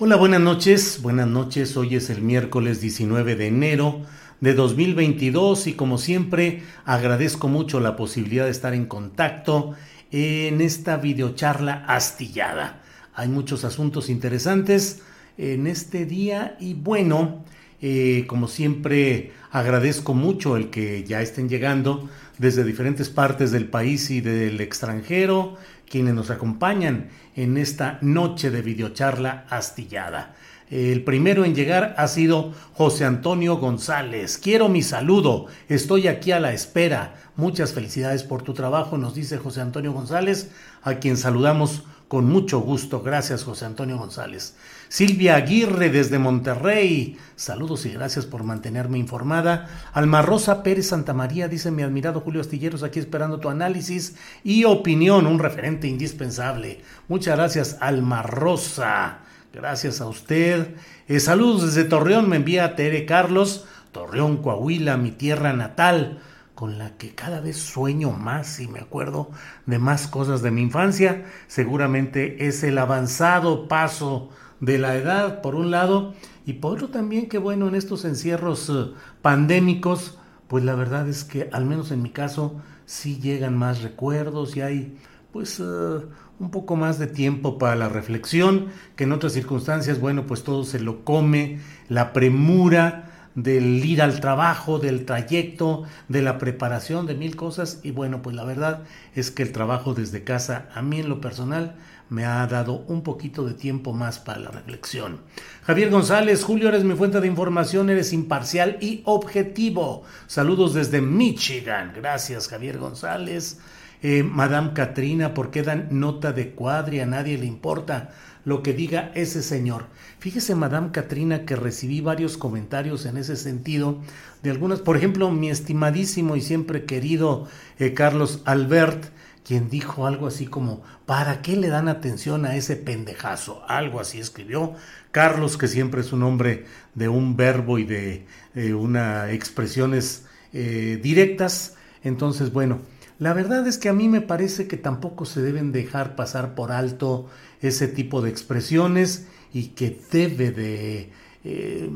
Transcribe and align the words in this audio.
Hola, 0.00 0.14
buenas 0.14 0.40
noches. 0.40 1.02
Buenas 1.02 1.26
noches. 1.26 1.76
Hoy 1.76 1.96
es 1.96 2.08
el 2.08 2.22
miércoles 2.22 2.80
19 2.80 3.34
de 3.34 3.48
enero 3.48 4.02
de 4.40 4.54
2022 4.54 5.66
y 5.66 5.72
como 5.72 5.98
siempre 5.98 6.62
agradezco 6.84 7.48
mucho 7.48 7.80
la 7.80 7.96
posibilidad 7.96 8.44
de 8.44 8.52
estar 8.52 8.74
en 8.74 8.86
contacto 8.86 9.74
en 10.12 10.60
esta 10.60 10.98
videocharla 10.98 11.84
astillada. 11.88 12.80
Hay 13.12 13.26
muchos 13.26 13.64
asuntos 13.64 14.08
interesantes 14.08 15.02
en 15.36 15.66
este 15.66 16.06
día 16.06 16.56
y 16.60 16.74
bueno, 16.74 17.42
eh, 17.82 18.24
como 18.28 18.46
siempre 18.46 19.32
agradezco 19.50 20.14
mucho 20.14 20.56
el 20.56 20.70
que 20.70 21.02
ya 21.02 21.22
estén 21.22 21.48
llegando 21.48 22.08
desde 22.38 22.62
diferentes 22.62 23.10
partes 23.10 23.50
del 23.50 23.66
país 23.66 24.10
y 24.10 24.20
del 24.20 24.60
extranjero 24.60 25.56
quienes 25.88 26.14
nos 26.14 26.30
acompañan 26.30 27.08
en 27.34 27.56
esta 27.56 27.98
noche 28.02 28.50
de 28.50 28.62
videocharla 28.62 29.46
astillada. 29.48 30.34
El 30.70 31.02
primero 31.02 31.44
en 31.44 31.54
llegar 31.54 31.94
ha 31.96 32.08
sido 32.08 32.52
José 32.74 33.04
Antonio 33.04 33.56
González. 33.56 34.38
Quiero 34.38 34.68
mi 34.68 34.82
saludo. 34.82 35.46
Estoy 35.68 36.08
aquí 36.08 36.32
a 36.32 36.40
la 36.40 36.52
espera. 36.52 37.14
Muchas 37.36 37.72
felicidades 37.72 38.22
por 38.22 38.42
tu 38.42 38.52
trabajo, 38.52 38.98
nos 38.98 39.14
dice 39.14 39.38
José 39.38 39.60
Antonio 39.60 39.92
González, 39.92 40.50
a 40.82 40.94
quien 40.94 41.16
saludamos 41.16 41.84
con 42.08 42.26
mucho 42.26 42.60
gusto. 42.60 43.02
Gracias, 43.02 43.44
José 43.44 43.66
Antonio 43.66 43.96
González. 43.96 44.56
Silvia 44.88 45.36
Aguirre 45.36 45.90
desde 45.90 46.18
Monterrey. 46.18 47.18
Saludos 47.36 47.86
y 47.86 47.90
gracias 47.90 48.26
por 48.26 48.42
mantenerme 48.42 48.98
informada. 48.98 49.68
Alma 49.92 50.22
Rosa 50.22 50.62
Pérez 50.62 50.88
Santamaría 50.88 51.48
dice 51.48 51.70
mi 51.70 51.82
admirado 51.82 52.20
Julio 52.20 52.40
Astilleros 52.40 52.82
aquí 52.82 52.98
esperando 52.98 53.38
tu 53.38 53.50
análisis 53.50 54.16
y 54.42 54.64
opinión, 54.64 55.26
un 55.26 55.38
referente 55.38 55.86
indispensable. 55.86 56.80
Muchas 57.08 57.36
gracias, 57.36 57.76
Alma 57.80 58.22
Rosa. 58.22 59.20
Gracias 59.52 60.00
a 60.00 60.06
usted. 60.06 60.74
Eh, 61.08 61.20
saludos 61.20 61.66
desde 61.66 61.88
Torreón, 61.88 62.28
me 62.28 62.36
envía 62.36 62.76
Tere 62.76 63.06
Carlos. 63.06 63.66
Torreón, 63.92 64.42
Coahuila, 64.42 64.96
mi 64.96 65.10
tierra 65.10 65.52
natal 65.54 66.20
con 66.54 66.76
la 66.76 66.96
que 66.96 67.14
cada 67.14 67.40
vez 67.40 67.56
sueño 67.56 68.10
más 68.10 68.58
y 68.58 68.66
me 68.66 68.80
acuerdo 68.80 69.30
de 69.66 69.78
más 69.78 70.08
cosas 70.08 70.42
de 70.42 70.50
mi 70.50 70.62
infancia. 70.62 71.24
Seguramente 71.46 72.48
es 72.48 72.64
el 72.64 72.78
avanzado 72.78 73.68
paso 73.68 74.30
de 74.60 74.76
la 74.78 74.96
edad, 74.96 75.40
por 75.40 75.54
un 75.54 75.70
lado, 75.70 76.14
y 76.44 76.54
por 76.54 76.72
otro 76.72 76.88
también 76.88 77.28
que 77.28 77.38
bueno, 77.38 77.68
en 77.68 77.76
estos 77.76 78.04
encierros 78.04 78.68
eh, 78.70 78.92
pandémicos, 79.22 80.18
pues 80.48 80.64
la 80.64 80.74
verdad 80.74 81.08
es 81.08 81.22
que 81.24 81.48
al 81.52 81.64
menos 81.64 81.92
en 81.92 82.02
mi 82.02 82.10
caso 82.10 82.60
sí 82.86 83.20
llegan 83.20 83.56
más 83.56 83.82
recuerdos 83.82 84.56
y 84.56 84.60
hay 84.60 84.98
pues 85.32 85.60
eh, 85.60 86.00
un 86.40 86.50
poco 86.50 86.76
más 86.76 86.98
de 86.98 87.06
tiempo 87.06 87.58
para 87.58 87.74
la 87.74 87.88
reflexión, 87.88 88.66
que 88.96 89.04
en 89.04 89.12
otras 89.12 89.32
circunstancias, 89.32 90.00
bueno, 90.00 90.26
pues 90.26 90.44
todo 90.44 90.64
se 90.64 90.80
lo 90.80 91.04
come, 91.04 91.58
la 91.88 92.12
premura, 92.12 93.04
del 93.42 93.84
ir 93.84 94.02
al 94.02 94.18
trabajo, 94.20 94.80
del 94.80 95.04
trayecto, 95.04 95.84
de 96.08 96.22
la 96.22 96.38
preparación 96.38 97.06
de 97.06 97.14
mil 97.14 97.36
cosas 97.36 97.78
y 97.84 97.92
bueno, 97.92 98.20
pues 98.20 98.34
la 98.34 98.42
verdad 98.42 98.82
es 99.14 99.30
que 99.30 99.44
el 99.44 99.52
trabajo 99.52 99.94
desde 99.94 100.24
casa 100.24 100.68
a 100.74 100.82
mí 100.82 100.98
en 100.98 101.08
lo 101.08 101.20
personal 101.20 101.76
me 102.08 102.24
ha 102.24 102.44
dado 102.48 102.84
un 102.88 103.02
poquito 103.02 103.44
de 103.44 103.54
tiempo 103.54 103.92
más 103.92 104.18
para 104.18 104.40
la 104.40 104.50
reflexión. 104.50 105.20
Javier 105.62 105.90
González, 105.90 106.42
Julio, 106.42 106.68
eres 106.68 106.82
mi 106.82 106.94
fuente 106.94 107.20
de 107.20 107.28
información, 107.28 107.90
eres 107.90 108.12
imparcial 108.12 108.78
y 108.80 109.02
objetivo. 109.04 110.02
Saludos 110.26 110.74
desde 110.74 111.00
Michigan. 111.00 111.92
Gracias, 111.94 112.48
Javier 112.48 112.78
González. 112.78 113.60
Eh, 114.00 114.22
Madame 114.22 114.74
Katrina, 114.74 115.34
¿por 115.34 115.50
qué 115.50 115.62
dan 115.62 115.88
nota 115.90 116.32
de 116.32 116.50
cuadri? 116.52 117.00
A 117.00 117.06
nadie 117.06 117.36
le 117.36 117.46
importa 117.46 118.10
lo 118.44 118.62
que 118.62 118.72
diga 118.72 119.10
ese 119.14 119.42
señor. 119.42 119.86
Fíjese, 120.20 120.54
Madame 120.54 120.92
Katrina, 120.92 121.44
que 121.44 121.56
recibí 121.56 122.00
varios 122.00 122.36
comentarios 122.36 123.06
en 123.06 123.16
ese 123.16 123.36
sentido 123.36 124.00
de 124.42 124.50
algunas, 124.50 124.80
por 124.80 124.96
ejemplo, 124.96 125.30
mi 125.30 125.50
estimadísimo 125.50 126.36
y 126.36 126.40
siempre 126.40 126.84
querido 126.84 127.48
eh, 127.80 127.92
Carlos 127.92 128.40
Albert, 128.44 129.06
quien 129.44 129.68
dijo 129.68 130.06
algo 130.06 130.28
así 130.28 130.46
como, 130.46 130.82
¿para 131.04 131.42
qué 131.42 131.56
le 131.56 131.68
dan 131.68 131.88
atención 131.88 132.44
a 132.44 132.54
ese 132.54 132.76
pendejazo? 132.76 133.64
Algo 133.66 133.98
así 133.98 134.20
escribió 134.20 134.74
Carlos, 135.10 135.56
que 135.56 135.66
siempre 135.66 136.02
es 136.02 136.12
un 136.12 136.22
hombre 136.22 136.66
de 136.94 137.08
un 137.08 137.36
verbo 137.36 137.78
y 137.78 137.84
de 137.84 138.26
eh, 138.54 138.74
una 138.74 139.32
expresiones 139.32 140.24
directas. 140.50 141.76
Entonces, 142.02 142.52
bueno, 142.54 142.80
la 143.18 143.34
verdad 143.34 143.66
es 143.66 143.78
que 143.78 143.88
a 143.88 143.92
mí 143.92 144.08
me 144.08 144.20
parece 144.20 144.68
que 144.68 144.76
tampoco 144.76 145.24
se 145.24 145.42
deben 145.42 145.72
dejar 145.72 146.14
pasar 146.16 146.54
por 146.54 146.70
alto 146.70 147.26
ese 147.60 147.88
tipo 147.88 148.22
de 148.22 148.30
expresiones 148.30 149.26
y 149.52 149.68
que 149.68 149.98
debe 150.12 150.52
de 150.52 151.10
eh, 151.44 151.90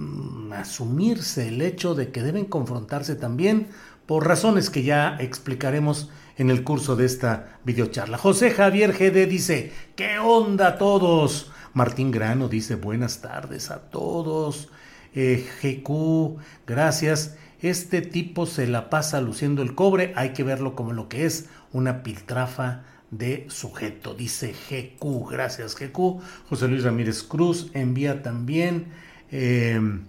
asumirse 0.52 1.48
el 1.48 1.62
hecho 1.62 1.94
de 1.94 2.10
que 2.10 2.22
deben 2.22 2.44
confrontarse 2.44 3.14
también 3.14 3.68
por 4.06 4.26
razones 4.26 4.70
que 4.70 4.82
ya 4.82 5.16
explicaremos 5.20 6.10
en 6.36 6.50
el 6.50 6.64
curso 6.64 6.96
de 6.96 7.06
esta 7.06 7.58
videocharla. 7.64 8.18
José 8.18 8.50
Javier 8.50 8.92
GD 8.92 9.28
dice, 9.28 9.72
¿qué 9.94 10.18
onda 10.18 10.78
todos? 10.78 11.52
Martín 11.74 12.10
Grano 12.10 12.48
dice, 12.48 12.74
buenas 12.74 13.20
tardes 13.20 13.70
a 13.70 13.78
todos. 13.90 14.68
Eh, 15.14 15.46
GQ, 15.62 16.38
gracias. 16.66 17.36
Este 17.62 18.02
tipo 18.02 18.44
se 18.46 18.66
la 18.66 18.90
pasa 18.90 19.20
luciendo 19.20 19.62
el 19.62 19.74
cobre, 19.74 20.12
hay 20.16 20.32
que 20.32 20.42
verlo 20.42 20.74
como 20.74 20.92
lo 20.92 21.08
que 21.08 21.24
es, 21.24 21.48
una 21.72 22.02
piltrafa 22.02 22.82
de 23.12 23.46
sujeto. 23.48 24.14
Dice 24.14 24.52
GQ, 24.52 25.30
gracias 25.30 25.76
GQ. 25.76 26.20
José 26.48 26.66
Luis 26.66 26.82
Ramírez 26.82 27.22
Cruz 27.22 27.70
envía 27.72 28.22
también. 28.22 28.86
Em, 29.30 30.02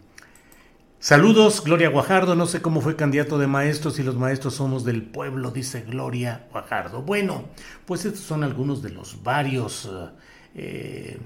saludos, 1.00 1.64
Gloria 1.64 1.90
Guajardo. 1.90 2.34
No 2.36 2.48
sé 2.48 2.62
cómo 2.62 2.82
fue 2.82 2.96
candidato 2.96 3.38
de 3.38 3.46
maestros 3.46 4.00
y 4.00 4.04
los 4.04 4.16
maestros 4.16 4.56
somos 4.56 4.84
del 4.84 5.04
pueblo, 5.04 5.52
dice 5.52 5.82
Gloria 5.82 6.48
Guajardo. 6.52 7.04
Bueno, 7.04 7.46
pues 7.86 8.06
estos 8.06 8.24
son 8.24 8.44
algunos 8.44 8.82
de 8.82 8.90
los 8.90 9.22
varios 9.22 9.90
eh, 10.56 11.20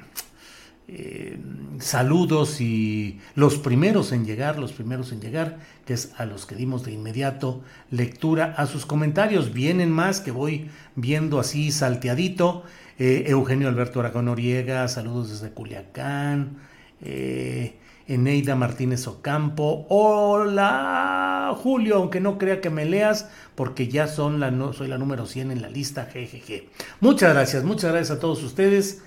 eh, 0.89 1.37
saludos 1.79 2.61
y 2.61 3.19
los 3.35 3.57
primeros 3.57 4.13
en 4.13 4.25
llegar, 4.25 4.57
los 4.57 4.71
primeros 4.71 5.11
en 5.11 5.19
llegar, 5.19 5.59
que 5.85 5.93
es 5.93 6.13
a 6.17 6.25
los 6.25 6.45
que 6.45 6.55
dimos 6.55 6.85
de 6.85 6.93
inmediato 6.93 7.61
lectura 7.91 8.55
a 8.57 8.67
sus 8.67 8.85
comentarios. 8.85 9.53
Vienen 9.53 9.91
más 9.91 10.21
que 10.21 10.31
voy 10.31 10.69
viendo 10.95 11.39
así 11.39 11.71
salteadito. 11.71 12.63
Eh, 12.99 13.25
Eugenio 13.27 13.67
Alberto 13.67 13.99
Aragón 13.99 14.25
Noriega, 14.25 14.87
saludos 14.87 15.29
desde 15.29 15.53
Culiacán. 15.53 16.57
Eh, 17.01 17.75
Eneida 18.07 18.55
Martínez 18.55 19.05
Ocampo. 19.07 19.85
Hola, 19.89 21.53
Julio, 21.57 21.97
aunque 21.97 22.21
no 22.21 22.37
crea 22.37 22.61
que 22.61 22.69
me 22.69 22.85
leas, 22.85 23.29
porque 23.55 23.89
ya 23.89 24.07
son 24.07 24.39
la, 24.39 24.51
no, 24.51 24.71
soy 24.71 24.87
la 24.87 24.97
número 24.97 25.25
100 25.25 25.51
en 25.51 25.61
la 25.61 25.69
lista, 25.69 26.05
jejeje. 26.05 26.69
Muchas 27.01 27.33
gracias, 27.33 27.65
muchas 27.65 27.91
gracias 27.91 28.17
a 28.17 28.21
todos 28.21 28.41
ustedes. 28.41 29.03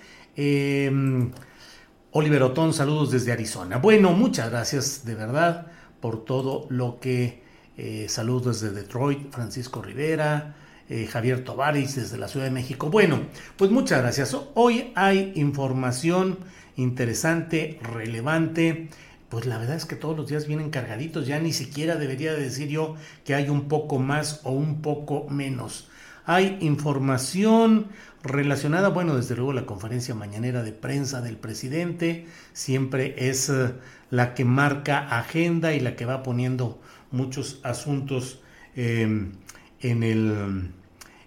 Oliver 2.13 2.43
Otón, 2.43 2.75
saludos 2.75 3.13
desde 3.13 3.31
Arizona. 3.31 3.77
Bueno, 3.77 4.13
muchas 4.13 4.51
gracias 4.51 5.05
de 5.05 5.15
verdad 5.15 5.69
por 6.01 6.25
todo 6.25 6.67
lo 6.69 6.99
que... 6.99 7.49
Eh, 7.77 8.09
saludos 8.11 8.61
desde 8.61 8.75
Detroit, 8.75 9.33
Francisco 9.33 9.81
Rivera, 9.81 10.55
eh, 10.91 11.07
Javier 11.07 11.45
Tovaris 11.45 11.97
desde 11.97 12.19
la 12.19 12.29
Ciudad 12.29 12.45
de 12.45 12.51
México. 12.51 12.91
Bueno, 12.91 13.21
pues 13.57 13.71
muchas 13.71 14.03
gracias. 14.03 14.37
Hoy 14.55 14.93
hay 14.97 15.33
información 15.37 16.39
interesante, 16.77 17.79
relevante. 17.83 18.89
Pues 19.31 19.47
la 19.47 19.57
verdad 19.57 19.77
es 19.77 19.87
que 19.87 19.97
todos 19.97 20.17
los 20.17 20.29
días 20.29 20.47
vienen 20.47 20.71
cargaditos, 20.71 21.27
ya 21.27 21.39
ni 21.39 21.53
siquiera 21.53 21.95
debería 21.95 22.35
decir 22.35 22.69
yo 22.69 22.97
que 23.25 23.35
hay 23.35 23.49
un 23.49 23.69
poco 23.69 23.99
más 23.99 24.41
o 24.43 24.51
un 24.51 24.83
poco 24.83 25.27
menos. 25.31 25.90
Hay 26.25 26.59
información 26.61 27.87
relacionada, 28.23 28.89
bueno, 28.89 29.17
desde 29.17 29.37
luego 29.37 29.53
la 29.53 29.67
conferencia 29.67 30.15
mañanera 30.15 30.63
de 30.63 30.73
prensa 30.73 31.21
del 31.21 31.37
presidente 31.37 32.27
siempre 32.53 33.15
es 33.31 33.49
eh, 33.49 33.75
la 34.11 34.35
que 34.35 34.45
marca 34.45 35.19
agenda 35.19 35.73
y 35.73 35.81
la 35.81 35.97
que 35.97 36.05
va 36.05 36.23
poniendo 36.23 36.81
muchos 37.11 37.61
asuntos 37.63 38.41
em, 38.77 39.33
en 39.81 40.03
el 40.03 40.71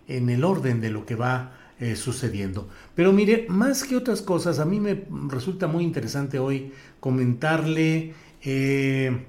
en 0.08 0.30
el 0.30 0.44
orden 0.44 0.82
de 0.82 0.90
lo 0.90 1.06
que 1.06 1.16
va 1.16 1.54
eh, 1.80 1.96
sucediendo. 1.96 2.70
Pero 2.96 3.12
mire, 3.12 3.46
más 3.50 3.84
que 3.84 3.96
otras 3.96 4.22
cosas, 4.22 4.60
a 4.60 4.66
mí 4.66 4.80
me 4.80 5.06
resulta 5.28 5.68
muy 5.68 5.84
interesante 5.84 6.40
hoy 6.40 6.72
comentarle, 7.00 8.14
eh, 8.44 9.26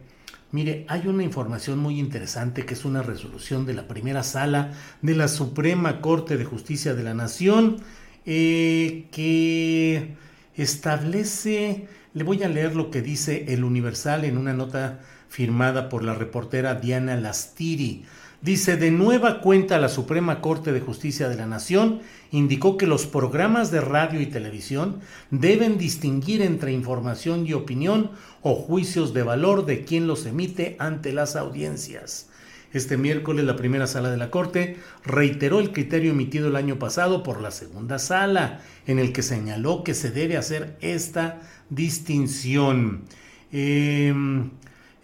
mire, 0.55 0.87
hay 0.89 1.09
una 1.09 1.25
información 1.25 1.81
muy 1.81 1.99
interesante 1.99 2.65
que 2.65 2.75
es 2.75 2.85
una 2.85 3.03
resolución 3.03 3.67
de 3.67 3.75
la 3.75 3.89
primera 3.89 4.23
sala 4.23 4.71
de 5.03 5.17
la 5.17 5.27
Suprema 5.27 6.01
Corte 6.01 6.37
de 6.37 6.45
Justicia 6.45 6.95
de 6.95 7.03
la 7.03 7.13
Nación 7.13 7.79
eh, 8.25 9.07
que 9.11 10.15
establece, 10.55 11.89
le 12.15 12.23
voy 12.23 12.45
a 12.45 12.49
leer 12.49 12.77
lo 12.77 12.93
que 12.93 13.03
dice 13.03 13.53
el 13.53 13.65
Universal 13.65 14.25
en 14.25 14.39
una 14.39 14.53
nota 14.53 15.01
firmada 15.29 15.89
por 15.89 16.05
la 16.05 16.15
reportera 16.15 16.77
Diana 16.77 17.17
Lastiri. 17.17 18.05
Dice, 18.45 18.77
de 18.77 18.91
nueva 18.91 19.41
cuenta 19.41 19.79
la 19.79 19.89
Suprema 19.89 20.43
Corte 20.43 20.71
de 20.71 20.81
Justicia 20.81 21.31
de 21.31 21.37
la 21.37 21.47
Nación 21.47 22.03
indicó 22.31 22.77
que 22.77 22.87
los 22.87 23.07
programas 23.07 23.71
de 23.71 23.81
radio 23.81 24.21
y 24.21 24.27
televisión 24.27 25.01
deben 25.31 25.79
distinguir 25.79 26.43
entre 26.43 26.71
información 26.71 27.47
y 27.47 27.55
opinión 27.55 28.11
o 28.43 28.55
juicios 28.55 29.15
de 29.15 29.23
valor 29.23 29.65
de 29.65 29.87
quien 29.87 30.07
los 30.07 30.27
emite 30.27 30.77
ante 30.79 31.15
las 31.15 31.37
audiencias. 31.37 32.29
Este 32.75 32.99
miércoles 32.99 33.47
la 33.47 33.57
primera 33.57 33.87
sala 33.87 34.11
de 34.11 34.19
la 34.19 34.31
Corte 34.31 34.77
reiteró 35.07 35.59
el 35.59 35.73
criterio 35.73 36.11
emitido 36.11 36.49
el 36.49 36.57
año 36.57 36.79
pasado 36.79 37.23
por 37.23 37.41
la 37.41 37.51
segunda 37.51 37.99
sala, 37.99 38.61
en 38.87 38.99
el 38.99 39.15
que 39.15 39.23
señaló 39.23 39.83
que 39.85 39.95
se 39.95 40.11
debe 40.11 40.37
hacer 40.37 40.77
esta 40.83 41.41
distinción. 41.71 43.05
Eh, 43.53 44.13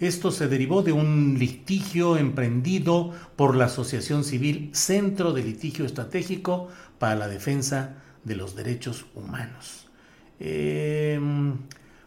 esto 0.00 0.30
se 0.30 0.48
derivó 0.48 0.82
de 0.82 0.92
un 0.92 1.36
litigio 1.38 2.16
emprendido 2.16 3.12
por 3.36 3.54
la 3.54 3.66
Asociación 3.66 4.24
Civil 4.24 4.70
Centro 4.72 5.32
de 5.32 5.42
Litigio 5.42 5.84
Estratégico 5.84 6.68
para 6.98 7.16
la 7.16 7.28
Defensa 7.28 7.96
de 8.24 8.34
los 8.34 8.56
Derechos 8.56 9.04
Humanos. 9.14 9.88
Em, 10.38 11.58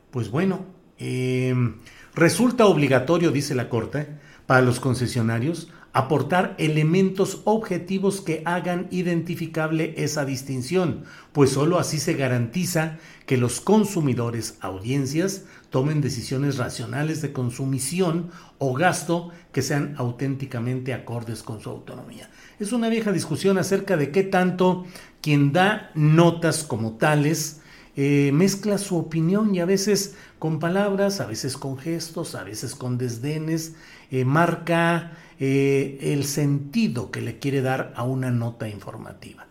pues 0.09 0.31
bueno, 0.31 0.65
em, 0.97 1.75
resulta 2.15 2.65
obligatorio, 2.65 3.31
dice 3.31 3.53
la 3.53 3.69
Corte, 3.69 4.07
para 4.47 4.61
los 4.61 4.79
concesionarios 4.79 5.69
aportar 5.93 6.55
elementos 6.57 7.41
objetivos 7.45 8.19
que 8.19 8.41
hagan 8.45 8.87
identificable 8.89 9.93
esa 9.97 10.25
distinción, 10.25 11.03
pues 11.31 11.51
sólo 11.51 11.77
así 11.77 11.99
se 11.99 12.15
garantiza 12.15 12.97
que 13.27 13.37
los 13.37 13.61
consumidores, 13.61 14.57
audiencias, 14.59 15.45
tomen 15.69 16.01
decisiones 16.01 16.57
racionales 16.57 17.21
de 17.21 17.31
consumición 17.31 18.31
o 18.57 18.73
gasto 18.73 19.29
que 19.51 19.61
sean 19.61 19.93
auténticamente 19.97 20.93
acordes 20.93 21.43
con 21.43 21.61
su 21.61 21.69
autonomía. 21.69 22.29
Es 22.59 22.73
una 22.73 22.89
vieja 22.89 23.11
discusión 23.11 23.57
acerca 23.59 23.95
de 23.95 24.11
qué 24.11 24.23
tanto 24.23 24.85
quien 25.21 25.53
da 25.53 25.91
notas 25.93 26.63
como 26.63 26.93
tales 26.93 27.61
eh, 27.95 28.31
mezcla 28.33 28.79
su 28.79 28.97
opinión 28.97 29.53
y 29.53 29.59
a 29.59 29.65
veces 29.65 30.15
con 30.39 30.57
palabras, 30.57 31.19
a 31.21 31.27
veces 31.27 31.57
con 31.57 31.77
gestos, 31.77 32.33
a 32.33 32.43
veces 32.43 32.73
con 32.73 32.97
desdenes, 32.97 33.75
eh, 34.09 34.25
marca 34.25 35.11
eh, 35.39 35.97
el 36.01 36.23
sentido 36.25 37.11
que 37.11 37.21
le 37.21 37.39
quiere 37.39 37.61
dar 37.61 37.93
a 37.95 38.03
una 38.03 38.31
nota 38.31 38.67
informativa. 38.67 39.47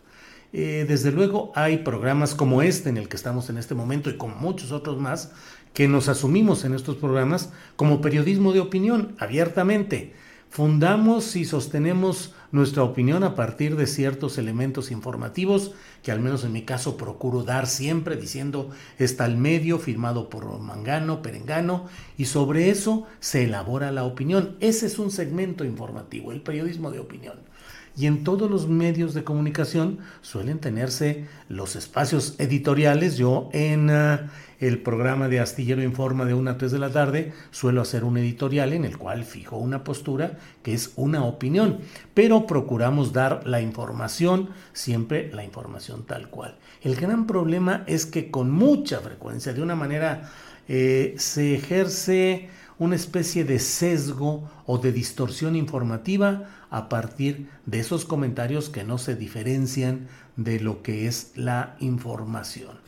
Eh, 0.53 0.85
desde 0.87 1.13
luego 1.13 1.51
hay 1.55 1.79
programas 1.79 2.35
como 2.35 2.63
este 2.63 2.91
en 2.91 2.99
el 2.99 3.09
que 3.09 3.17
estamos 3.17 3.49
en 3.49 3.57
este 3.57 3.75
momento 3.75 4.11
y 4.11 4.17
como 4.17 4.37
muchos 4.37 4.71
otros 4.71 4.99
más 4.99 5.33
que 5.73 5.89
nos 5.89 6.09
asumimos 6.09 6.65
en 6.65 6.75
estos 6.75 6.97
programas 6.97 7.51
como 7.77 8.01
periodismo 8.03 8.53
de 8.53 8.61
opinión 8.61 9.15
abiertamente. 9.19 10.13
Fundamos 10.51 11.35
y 11.37 11.47
sostenemos 11.47 12.35
nuestra 12.53 12.85
opinión 12.85 13.25
a 13.25 13.35
partir 13.35 13.77
de 13.77 13.87
ciertos 13.87 14.39
elementos 14.39 14.91
informativos 14.91 15.73
que 16.03 16.13
al 16.13 16.21
menos 16.21 16.45
en 16.45 16.53
mi 16.53 16.63
caso 16.63 16.97
procuro 16.97 17.43
dar 17.43 17.67
siempre 17.67 18.17
diciendo 18.17 18.71
está 18.99 19.27
el 19.27 19.37
medio 19.37 19.79
firmado 19.79 20.29
por 20.29 20.61
Mangano, 20.61 21.23
Perengano 21.23 21.87
y 22.17 22.27
sobre 22.27 22.71
eso 22.71 23.07
se 23.21 23.45
elabora 23.45 23.91
la 23.91 24.05
opinión. 24.05 24.57
Ese 24.61 24.87
es 24.87 24.99
un 24.99 25.11
segmento 25.11 25.65
informativo, 25.65 26.31
el 26.31 26.43
periodismo 26.43 26.91
de 26.91 27.01
opinión 27.01 27.52
y 27.97 28.07
en 28.07 28.25
todos 28.25 28.51
los 28.51 28.69
medios 28.69 29.15
de 29.15 29.25
comunicación 29.25 29.99
suelen 30.23 30.59
tenerse 30.59 31.27
los 31.49 31.77
espacios 31.77 32.37
editoriales. 32.39 33.17
Yo 33.17 33.51
en 33.53 33.91
eh, 33.91 34.21
el 34.61 34.81
programa 34.81 35.29
de 35.29 35.41
Astillero 35.41 35.83
Informa 35.83 36.25
de 36.25 36.35
1 36.35 36.51
a 36.51 36.57
3 36.57 36.73
de 36.73 36.79
la 36.79 36.91
tarde 36.91 37.33
suelo 37.51 37.83
hacer 37.83 38.05
un 38.05 38.17
editorial 38.17 38.73
en 38.73 38.85
el 38.85 38.97
cual 38.97 39.25
fijo 39.25 39.59
una 39.59 39.85
postura 39.85 40.39
que 40.63 40.73
es 40.73 40.93
una 40.97 41.25
opinión, 41.25 41.81
pero 42.15 42.47
procuramos 42.47 43.13
dar 43.13 43.47
la 43.47 43.61
información, 43.61 44.51
siempre 44.73 45.31
la 45.33 45.45
información 45.45 46.05
tal 46.07 46.31
cual. 46.31 46.57
El 46.81 46.95
gran 46.97 47.27
problema 47.27 47.85
es 47.87 48.07
que 48.07 48.31
con 48.31 48.51
mucha 48.51 49.01
frecuencia, 49.01 49.53
de 49.53 49.63
una 49.63 49.75
manera, 49.75 50.31
eh, 50.69 51.15
se 51.19 51.55
ejerce 51.55 52.49
una 52.79 52.97
especie 52.97 53.45
de 53.45 53.59
sesgo 53.59 54.51
o 54.67 54.79
de 54.79 54.93
distorsión 54.93 55.57
informativa 55.57 56.49
a 56.73 56.89
partir 56.89 57.49
de 57.67 57.79
esos 57.79 58.07
comentarios 58.07 58.71
que 58.71 58.83
no 58.83 58.97
se 58.97 59.15
diferencian 59.15 60.09
de 60.37 60.59
lo 60.59 60.83
que 60.83 61.07
es 61.07 61.33
la 61.37 61.77
información. 61.81 62.83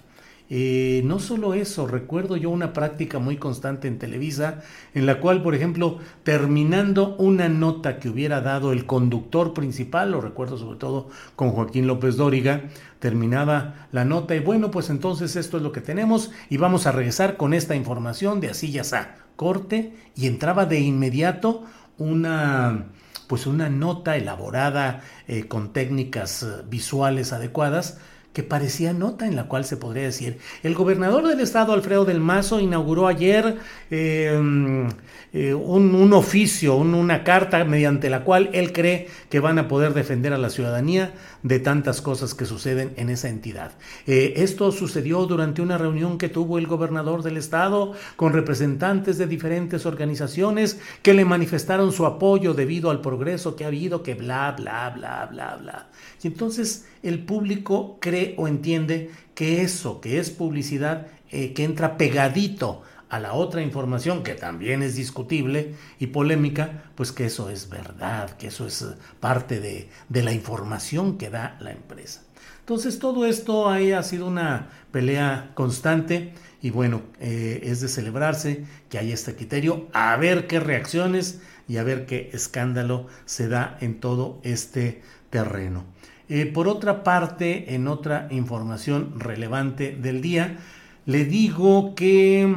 Eh, 0.50 1.02
no 1.04 1.20
solo 1.20 1.52
eso, 1.52 1.86
recuerdo 1.86 2.36
yo 2.36 2.48
una 2.48 2.72
práctica 2.72 3.18
muy 3.18 3.36
constante 3.36 3.88
en 3.88 3.98
Televisa, 3.98 4.62
en 4.94 5.04
la 5.04 5.20
cual, 5.20 5.42
por 5.42 5.54
ejemplo, 5.54 5.98
terminando 6.22 7.14
una 7.16 7.48
nota 7.48 7.98
que 7.98 8.08
hubiera 8.08 8.40
dado 8.40 8.72
el 8.72 8.86
conductor 8.86 9.52
principal, 9.52 10.12
lo 10.12 10.20
recuerdo 10.20 10.56
sobre 10.56 10.78
todo 10.78 11.08
con 11.36 11.50
Joaquín 11.50 11.86
López 11.86 12.16
Dóriga, 12.16 12.64
terminaba 13.00 13.88
la 13.92 14.04
nota 14.04 14.34
y 14.34 14.40
bueno, 14.40 14.70
pues 14.70 14.88
entonces 14.90 15.36
esto 15.36 15.58
es 15.58 15.62
lo 15.62 15.72
que 15.72 15.82
tenemos 15.82 16.30
y 16.48 16.56
vamos 16.56 16.86
a 16.86 16.92
regresar 16.92 17.36
con 17.36 17.52
esta 17.52 17.74
información 17.74 18.40
de 18.40 18.48
así 18.48 18.70
ya 18.70 18.82
está 18.82 19.16
corte 19.36 19.94
y 20.16 20.26
entraba 20.26 20.64
de 20.64 20.80
inmediato 20.80 21.64
una 21.98 22.86
pues 23.34 23.48
una 23.48 23.68
nota 23.68 24.16
elaborada 24.16 25.02
eh, 25.26 25.48
con 25.48 25.72
técnicas 25.72 26.44
eh, 26.44 26.62
visuales 26.68 27.32
adecuadas 27.32 27.98
que 28.34 28.42
parecía 28.42 28.92
nota 28.92 29.26
en 29.26 29.36
la 29.36 29.44
cual 29.44 29.64
se 29.64 29.76
podría 29.76 30.02
decir, 30.02 30.38
el 30.64 30.74
gobernador 30.74 31.26
del 31.28 31.38
estado, 31.38 31.72
Alfredo 31.72 32.04
del 32.04 32.20
Mazo, 32.20 32.58
inauguró 32.58 33.06
ayer 33.06 33.58
em, 33.90 34.88
eh, 35.32 35.54
un, 35.54 36.12
oficio, 36.12 36.74
una 36.74 37.22
carta 37.22 37.64
mediante 37.64 38.10
la 38.10 38.24
cual 38.24 38.50
él 38.52 38.72
cree 38.72 39.08
que 39.30 39.38
van 39.38 39.60
a 39.60 39.68
poder 39.68 39.94
defender 39.94 40.32
a 40.32 40.38
la 40.38 40.50
ciudadanía 40.50 41.14
de 41.44 41.60
tantas 41.60 42.00
cosas 42.00 42.34
que 42.34 42.44
suceden 42.44 42.92
en 42.96 43.08
esa 43.08 43.28
entidad. 43.28 43.70
Eh, 44.06 44.34
esto 44.36 44.72
sucedió 44.72 45.26
durante 45.26 45.62
una 45.62 45.78
reunión 45.78 46.18
que 46.18 46.28
tuvo 46.28 46.58
el 46.58 46.66
gobernador 46.66 47.22
del 47.22 47.36
estado 47.36 47.92
con 48.16 48.32
representantes 48.32 49.16
de 49.16 49.28
diferentes 49.28 49.86
organizaciones 49.86 50.80
que 51.02 51.14
le 51.14 51.24
manifestaron 51.24 51.92
su 51.92 52.04
apoyo 52.04 52.52
debido 52.52 52.90
al 52.90 53.00
progreso 53.00 53.54
que 53.54 53.64
ha 53.64 53.68
habido, 53.68 54.02
que 54.02 54.14
bla, 54.14 54.56
bla, 54.58 54.90
bla, 54.90 55.28
bla, 55.30 55.56
bla. 55.56 55.86
Y 56.22 56.28
entonces 56.28 56.86
el 57.02 57.18
público 57.18 57.98
cree 58.00 58.23
o 58.38 58.48
entiende 58.48 59.10
que 59.34 59.62
eso, 59.62 60.00
que 60.00 60.18
es 60.18 60.30
publicidad, 60.30 61.08
eh, 61.30 61.52
que 61.52 61.64
entra 61.64 61.96
pegadito 61.98 62.82
a 63.08 63.20
la 63.20 63.34
otra 63.34 63.62
información, 63.62 64.22
que 64.22 64.34
también 64.34 64.82
es 64.82 64.96
discutible 64.96 65.74
y 65.98 66.08
polémica, 66.08 66.84
pues 66.94 67.12
que 67.12 67.26
eso 67.26 67.50
es 67.50 67.68
verdad, 67.68 68.30
que 68.38 68.48
eso 68.48 68.66
es 68.66 68.84
parte 69.20 69.60
de, 69.60 69.88
de 70.08 70.22
la 70.22 70.32
información 70.32 71.18
que 71.18 71.30
da 71.30 71.56
la 71.60 71.72
empresa. 71.72 72.22
Entonces 72.60 72.98
todo 72.98 73.26
esto 73.26 73.68
ahí 73.68 73.92
ha 73.92 74.02
sido 74.02 74.26
una 74.26 74.70
pelea 74.90 75.50
constante 75.54 76.32
y 76.62 76.70
bueno, 76.70 77.02
eh, 77.20 77.60
es 77.64 77.82
de 77.82 77.88
celebrarse 77.88 78.64
que 78.88 78.98
haya 78.98 79.12
este 79.12 79.34
criterio, 79.36 79.86
a 79.92 80.16
ver 80.16 80.46
qué 80.46 80.60
reacciones 80.60 81.42
y 81.68 81.76
a 81.76 81.82
ver 81.82 82.06
qué 82.06 82.30
escándalo 82.32 83.06
se 83.26 83.48
da 83.48 83.76
en 83.82 84.00
todo 84.00 84.40
este 84.44 85.02
terreno. 85.28 85.84
Eh, 86.28 86.46
por 86.46 86.68
otra 86.68 87.04
parte, 87.04 87.74
en 87.74 87.86
otra 87.86 88.28
información 88.30 89.20
relevante 89.20 89.92
del 89.92 90.22
día, 90.22 90.58
le 91.04 91.26
digo 91.26 91.94
que 91.94 92.56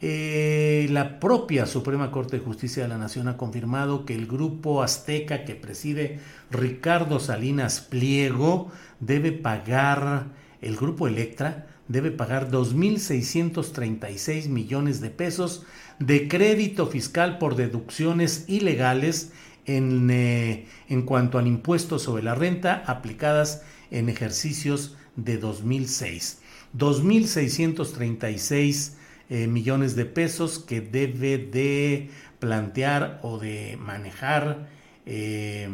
eh, 0.00 0.88
la 0.90 1.20
propia 1.20 1.66
Suprema 1.66 2.10
Corte 2.10 2.38
de 2.38 2.44
Justicia 2.44 2.82
de 2.82 2.88
la 2.88 2.98
Nación 2.98 3.28
ha 3.28 3.36
confirmado 3.36 4.04
que 4.04 4.14
el 4.14 4.26
grupo 4.26 4.82
azteca 4.82 5.44
que 5.44 5.54
preside 5.54 6.18
Ricardo 6.50 7.20
Salinas 7.20 7.80
Pliego 7.80 8.72
debe 8.98 9.30
pagar, 9.32 10.26
el 10.60 10.76
grupo 10.76 11.06
Electra 11.06 11.68
debe 11.88 12.10
pagar 12.10 12.50
2.636 12.50 14.48
millones 14.48 15.00
de 15.00 15.10
pesos 15.10 15.64
de 16.00 16.26
crédito 16.28 16.88
fiscal 16.88 17.38
por 17.38 17.54
deducciones 17.54 18.44
ilegales 18.48 19.30
en, 19.66 20.08
eh, 20.10 20.66
en 20.88 21.02
cuanto 21.02 21.38
al 21.38 21.46
impuesto 21.46 21.98
sobre 21.98 22.22
la 22.22 22.34
renta 22.34 22.82
aplicadas 22.86 23.62
en 23.90 24.08
ejercicios 24.08 24.96
de 25.16 25.36
2006. 25.38 26.40
2.636 26.76 28.94
eh, 29.28 29.46
millones 29.46 29.96
de 29.96 30.04
pesos 30.04 30.58
que 30.58 30.80
debe 30.80 31.38
de 31.38 32.10
plantear 32.38 33.20
o 33.22 33.38
de 33.38 33.78
manejar 33.80 34.68
eh, 35.04 35.68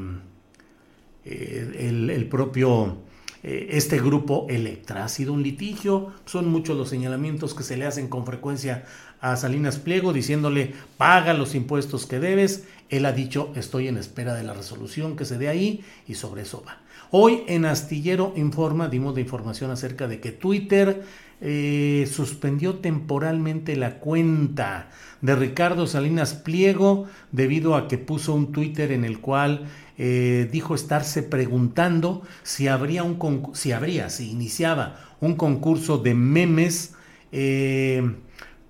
el, 1.24 2.10
el, 2.10 2.28
propio 2.28 2.98
este 3.42 3.98
grupo 3.98 4.46
Electra. 4.48 5.04
Ha 5.04 5.08
sido 5.08 5.32
un 5.32 5.42
litigio, 5.42 6.12
son 6.26 6.48
muchos 6.48 6.76
los 6.76 6.88
señalamientos 6.88 7.54
que 7.54 7.64
se 7.64 7.76
le 7.76 7.86
hacen 7.86 8.08
con 8.08 8.24
frecuencia 8.24 8.84
a 9.20 9.36
Salinas 9.36 9.78
Pliego 9.78 10.12
diciéndole 10.12 10.74
paga 10.96 11.34
los 11.34 11.54
impuestos 11.54 12.06
que 12.06 12.20
debes. 12.20 12.64
Él 12.88 13.06
ha 13.06 13.12
dicho 13.12 13.52
estoy 13.56 13.88
en 13.88 13.96
espera 13.96 14.34
de 14.34 14.42
la 14.42 14.54
resolución 14.54 15.16
que 15.16 15.24
se 15.24 15.38
dé 15.38 15.48
ahí 15.48 15.84
y 16.06 16.14
sobre 16.14 16.42
eso 16.42 16.62
va. 16.66 16.78
Hoy 17.10 17.42
en 17.46 17.64
Astillero 17.64 18.32
Informa 18.36 18.88
dimos 18.88 19.14
de 19.14 19.20
información 19.20 19.70
acerca 19.70 20.08
de 20.08 20.20
que 20.20 20.32
Twitter 20.32 21.02
eh, 21.40 22.08
suspendió 22.10 22.76
temporalmente 22.76 23.76
la 23.76 23.98
cuenta 23.98 24.88
de 25.20 25.36
Ricardo 25.36 25.86
Salinas 25.86 26.34
Pliego 26.34 27.06
debido 27.32 27.74
a 27.74 27.88
que 27.88 27.98
puso 27.98 28.32
un 28.32 28.52
Twitter 28.52 28.92
en 28.92 29.04
el 29.04 29.20
cual 29.20 29.66
eh, 29.98 30.48
dijo 30.50 30.74
estarse 30.74 31.22
preguntando 31.22 32.22
si 32.42 32.68
habría 32.68 33.02
un 33.02 33.50
si 33.54 33.72
habría, 33.72 34.10
si 34.10 34.30
iniciaba 34.30 34.98
un 35.20 35.36
concurso 35.36 35.98
de 35.98 36.14
memes. 36.14 36.94
Eh, 37.30 38.02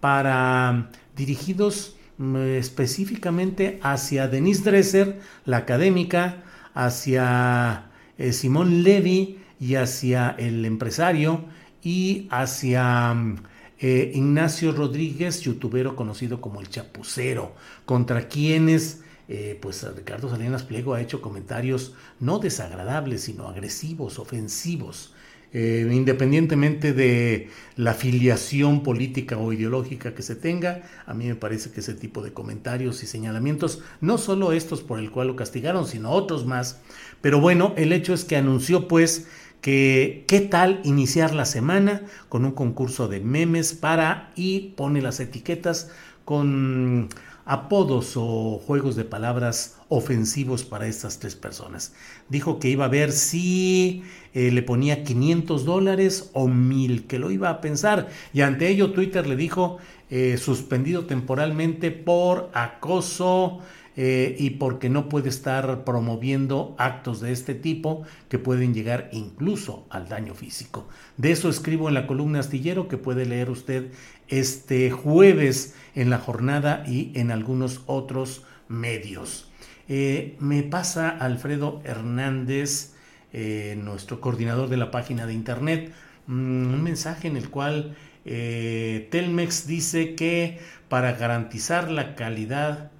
para 0.02 0.90
dirigidos 1.14 1.96
mm, 2.18 2.36
específicamente 2.58 3.78
hacia 3.82 4.26
Denise 4.26 4.64
Dresser, 4.64 5.20
la 5.44 5.58
académica, 5.58 6.42
hacia 6.74 7.84
eh, 8.18 8.32
Simón 8.32 8.82
Levy 8.82 9.38
y 9.60 9.76
hacia 9.76 10.34
el 10.38 10.64
empresario 10.64 11.44
y 11.84 12.26
hacia 12.30 13.14
mm, 13.14 13.36
Ignacio 13.80 14.72
Rodríguez, 14.72 15.40
youtubero 15.40 15.96
conocido 15.96 16.40
como 16.40 16.60
el 16.60 16.68
Chapucero, 16.68 17.54
contra 17.84 18.28
quienes 18.28 19.01
eh, 19.28 19.58
pues 19.60 19.86
Ricardo 19.94 20.28
Salinas 20.28 20.62
Pliego 20.62 20.94
ha 20.94 21.00
hecho 21.00 21.22
comentarios 21.22 21.94
no 22.20 22.38
desagradables, 22.38 23.22
sino 23.22 23.48
agresivos, 23.48 24.18
ofensivos. 24.18 25.14
Eh, 25.54 25.86
independientemente 25.92 26.94
de 26.94 27.50
la 27.76 27.92
filiación 27.92 28.82
política 28.82 29.36
o 29.36 29.52
ideológica 29.52 30.14
que 30.14 30.22
se 30.22 30.34
tenga, 30.34 30.80
a 31.04 31.12
mí 31.12 31.26
me 31.26 31.34
parece 31.34 31.70
que 31.70 31.80
ese 31.80 31.92
tipo 31.92 32.22
de 32.22 32.32
comentarios 32.32 33.02
y 33.02 33.06
señalamientos, 33.06 33.82
no 34.00 34.16
solo 34.16 34.52
estos 34.52 34.80
por 34.80 34.98
el 34.98 35.10
cual 35.10 35.26
lo 35.26 35.36
castigaron, 35.36 35.86
sino 35.86 36.10
otros 36.10 36.46
más, 36.46 36.80
pero 37.20 37.38
bueno, 37.38 37.74
el 37.76 37.92
hecho 37.92 38.14
es 38.14 38.24
que 38.24 38.36
anunció 38.36 38.88
pues 38.88 39.26
que 39.60 40.24
qué 40.26 40.40
tal 40.40 40.80
iniciar 40.84 41.34
la 41.34 41.44
semana 41.44 42.02
con 42.30 42.46
un 42.46 42.52
concurso 42.52 43.08
de 43.08 43.20
memes 43.20 43.74
para 43.74 44.32
y 44.34 44.70
pone 44.70 45.02
las 45.02 45.20
etiquetas 45.20 45.90
con 46.24 47.10
apodos 47.44 48.12
o 48.16 48.60
juegos 48.66 48.96
de 48.96 49.04
palabras 49.04 49.76
ofensivos 49.88 50.64
para 50.64 50.86
estas 50.86 51.18
tres 51.18 51.34
personas. 51.34 51.92
Dijo 52.28 52.58
que 52.58 52.68
iba 52.68 52.84
a 52.84 52.88
ver 52.88 53.12
si 53.12 54.02
eh, 54.34 54.50
le 54.50 54.62
ponía 54.62 55.04
500 55.04 55.64
dólares 55.64 56.30
o 56.32 56.48
1000, 56.48 57.06
que 57.06 57.18
lo 57.18 57.30
iba 57.30 57.50
a 57.50 57.60
pensar. 57.60 58.08
Y 58.32 58.42
ante 58.42 58.68
ello 58.68 58.92
Twitter 58.92 59.26
le 59.26 59.36
dijo 59.36 59.78
eh, 60.10 60.36
suspendido 60.36 61.06
temporalmente 61.06 61.90
por 61.90 62.50
acoso 62.54 63.60
eh, 63.94 64.36
y 64.38 64.50
porque 64.50 64.88
no 64.88 65.10
puede 65.10 65.28
estar 65.28 65.84
promoviendo 65.84 66.74
actos 66.78 67.20
de 67.20 67.30
este 67.30 67.54
tipo 67.54 68.04
que 68.30 68.38
pueden 68.38 68.72
llegar 68.72 69.10
incluso 69.12 69.86
al 69.90 70.08
daño 70.08 70.34
físico. 70.34 70.88
De 71.18 71.30
eso 71.30 71.50
escribo 71.50 71.88
en 71.88 71.94
la 71.94 72.06
columna 72.06 72.40
astillero 72.40 72.88
que 72.88 72.96
puede 72.96 73.26
leer 73.26 73.50
usted 73.50 73.92
este 74.28 74.90
jueves 74.90 75.74
en 75.94 76.08
la 76.08 76.16
jornada 76.16 76.84
y 76.86 77.12
en 77.14 77.30
algunos 77.30 77.82
otros 77.84 78.44
medios. 78.66 79.50
Eh, 79.88 80.36
me 80.40 80.62
pasa 80.62 81.10
Alfredo 81.10 81.82
Hernández, 81.84 82.94
eh, 83.34 83.78
nuestro 83.82 84.22
coordinador 84.22 84.70
de 84.70 84.78
la 84.78 84.90
página 84.90 85.26
de 85.26 85.34
internet, 85.34 85.92
mm, 86.28 86.32
un 86.72 86.82
mensaje 86.82 87.28
en 87.28 87.36
el 87.36 87.50
cual 87.50 87.94
Telmex 88.24 89.66
dice 89.66 90.14
que 90.14 90.60
para 90.88 91.12
garantizar 91.14 91.90
la 91.90 92.14
calidad 92.14 92.92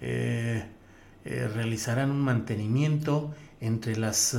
realizarán 0.00 2.10
un 2.10 2.20
mantenimiento 2.20 3.34
entre 3.60 3.96
las 3.96 4.36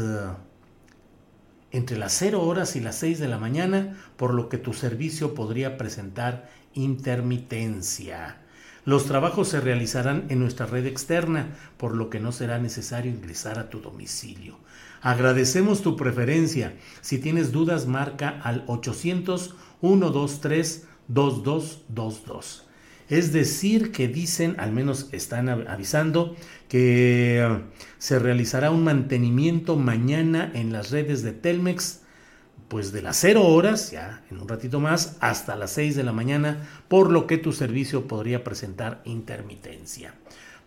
entre 1.71 1.97
las 1.97 2.13
0 2.13 2.43
horas 2.43 2.75
y 2.75 2.79
las 2.79 2.97
6 2.97 3.19
de 3.19 3.27
la 3.27 3.37
mañana, 3.37 3.97
por 4.15 4.33
lo 4.33 4.49
que 4.49 4.57
tu 4.57 4.73
servicio 4.73 5.33
podría 5.33 5.77
presentar 5.77 6.49
intermitencia. 6.73 8.37
Los 8.85 9.05
trabajos 9.05 9.49
se 9.49 9.59
realizarán 9.59 10.27
en 10.29 10.39
nuestra 10.39 10.65
red 10.65 10.85
externa, 10.85 11.49
por 11.75 11.93
lo 11.93 12.09
que 12.09 12.21
no 12.21 12.31
será 12.31 12.57
necesario 12.57 13.11
ingresar 13.11 13.59
a 13.59 13.69
tu 13.69 13.81
domicilio. 13.81 14.59
Agradecemos 15.01 15.81
tu 15.81 15.97
preferencia. 15.97 16.73
Si 17.01 17.19
tienes 17.19 17.51
dudas, 17.51 17.85
marca 17.85 18.39
al 18.43 18.63
800 18.67 19.55
123 19.81 20.87
2222. 21.09 22.66
Es 23.09 23.31
decir, 23.31 23.91
que 23.91 24.07
dicen, 24.07 24.55
al 24.59 24.71
menos 24.73 25.09
están 25.13 25.47
avisando, 25.47 26.35
que 26.67 27.45
uh, 27.49 27.61
se 27.97 28.19
realizará 28.19 28.71
un 28.71 28.83
mantenimiento 28.83 29.77
mañana 29.77 30.51
en 30.53 30.73
las 30.73 30.91
redes 30.91 31.23
de 31.23 31.31
Telmex, 31.31 32.01
pues 32.67 32.91
de 32.91 33.01
las 33.01 33.15
0 33.17 33.45
horas, 33.45 33.91
ya 33.91 34.23
en 34.29 34.39
un 34.39 34.47
ratito 34.47 34.81
más, 34.81 35.17
hasta 35.21 35.55
las 35.55 35.71
6 35.71 35.95
de 35.95 36.03
la 36.03 36.11
mañana, 36.11 36.67
por 36.89 37.09
lo 37.09 37.27
que 37.27 37.37
tu 37.37 37.53
servicio 37.53 38.07
podría 38.07 38.43
presentar 38.43 39.01
intermitencia. 39.05 40.13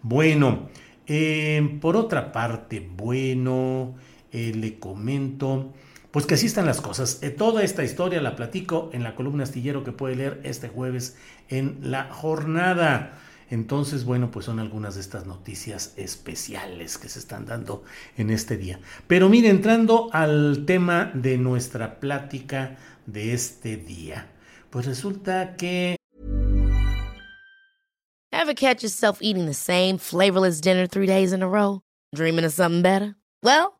Bueno, 0.02 0.70
eh, 1.06 1.78
por 1.80 1.96
otra 1.96 2.32
parte, 2.32 2.88
bueno, 2.96 3.96
eh, 4.32 4.52
le 4.54 4.78
comento 4.78 5.74
pues 6.10 6.26
que 6.26 6.34
así 6.34 6.46
están 6.46 6.66
las 6.66 6.80
cosas. 6.80 7.22
Eh, 7.22 7.30
toda 7.30 7.62
esta 7.62 7.84
historia 7.84 8.20
la 8.20 8.36
platico 8.36 8.90
en 8.92 9.02
la 9.02 9.14
columna 9.14 9.44
astillero 9.44 9.84
que 9.84 9.92
puede 9.92 10.16
leer 10.16 10.40
este 10.44 10.68
jueves 10.68 11.16
en 11.48 11.78
la 11.82 12.12
jornada. 12.12 13.18
Entonces, 13.50 14.04
bueno, 14.04 14.30
pues 14.30 14.46
son 14.46 14.60
algunas 14.60 14.94
de 14.94 15.00
estas 15.00 15.26
noticias 15.26 15.94
especiales 15.96 16.98
que 16.98 17.08
se 17.08 17.18
están 17.18 17.46
dando 17.46 17.82
en 18.16 18.30
este 18.30 18.56
día. 18.56 18.80
Pero 19.08 19.28
mire, 19.28 19.48
entrando 19.48 20.08
al 20.12 20.64
tema 20.66 21.10
de 21.14 21.36
nuestra 21.36 21.98
plática 21.98 22.76
de 23.06 23.32
este 23.32 23.76
día, 23.76 24.30
pues 24.70 24.86
resulta 24.86 25.56
que... 25.56 25.96
Ever 28.32 28.54
catch 28.54 28.82
yourself 28.82 29.18
eating 29.20 29.46
the 29.46 29.54
same 29.54 29.98
flavorless 29.98 30.60
dinner 30.60 30.86
three 30.86 31.06
days 31.06 31.32
in 31.32 31.42
a 31.42 31.48
row? 31.48 31.82
Dreaming 32.14 32.44
of 32.44 32.52
something 32.52 32.82
better? 32.82 33.16
Well, 33.42 33.79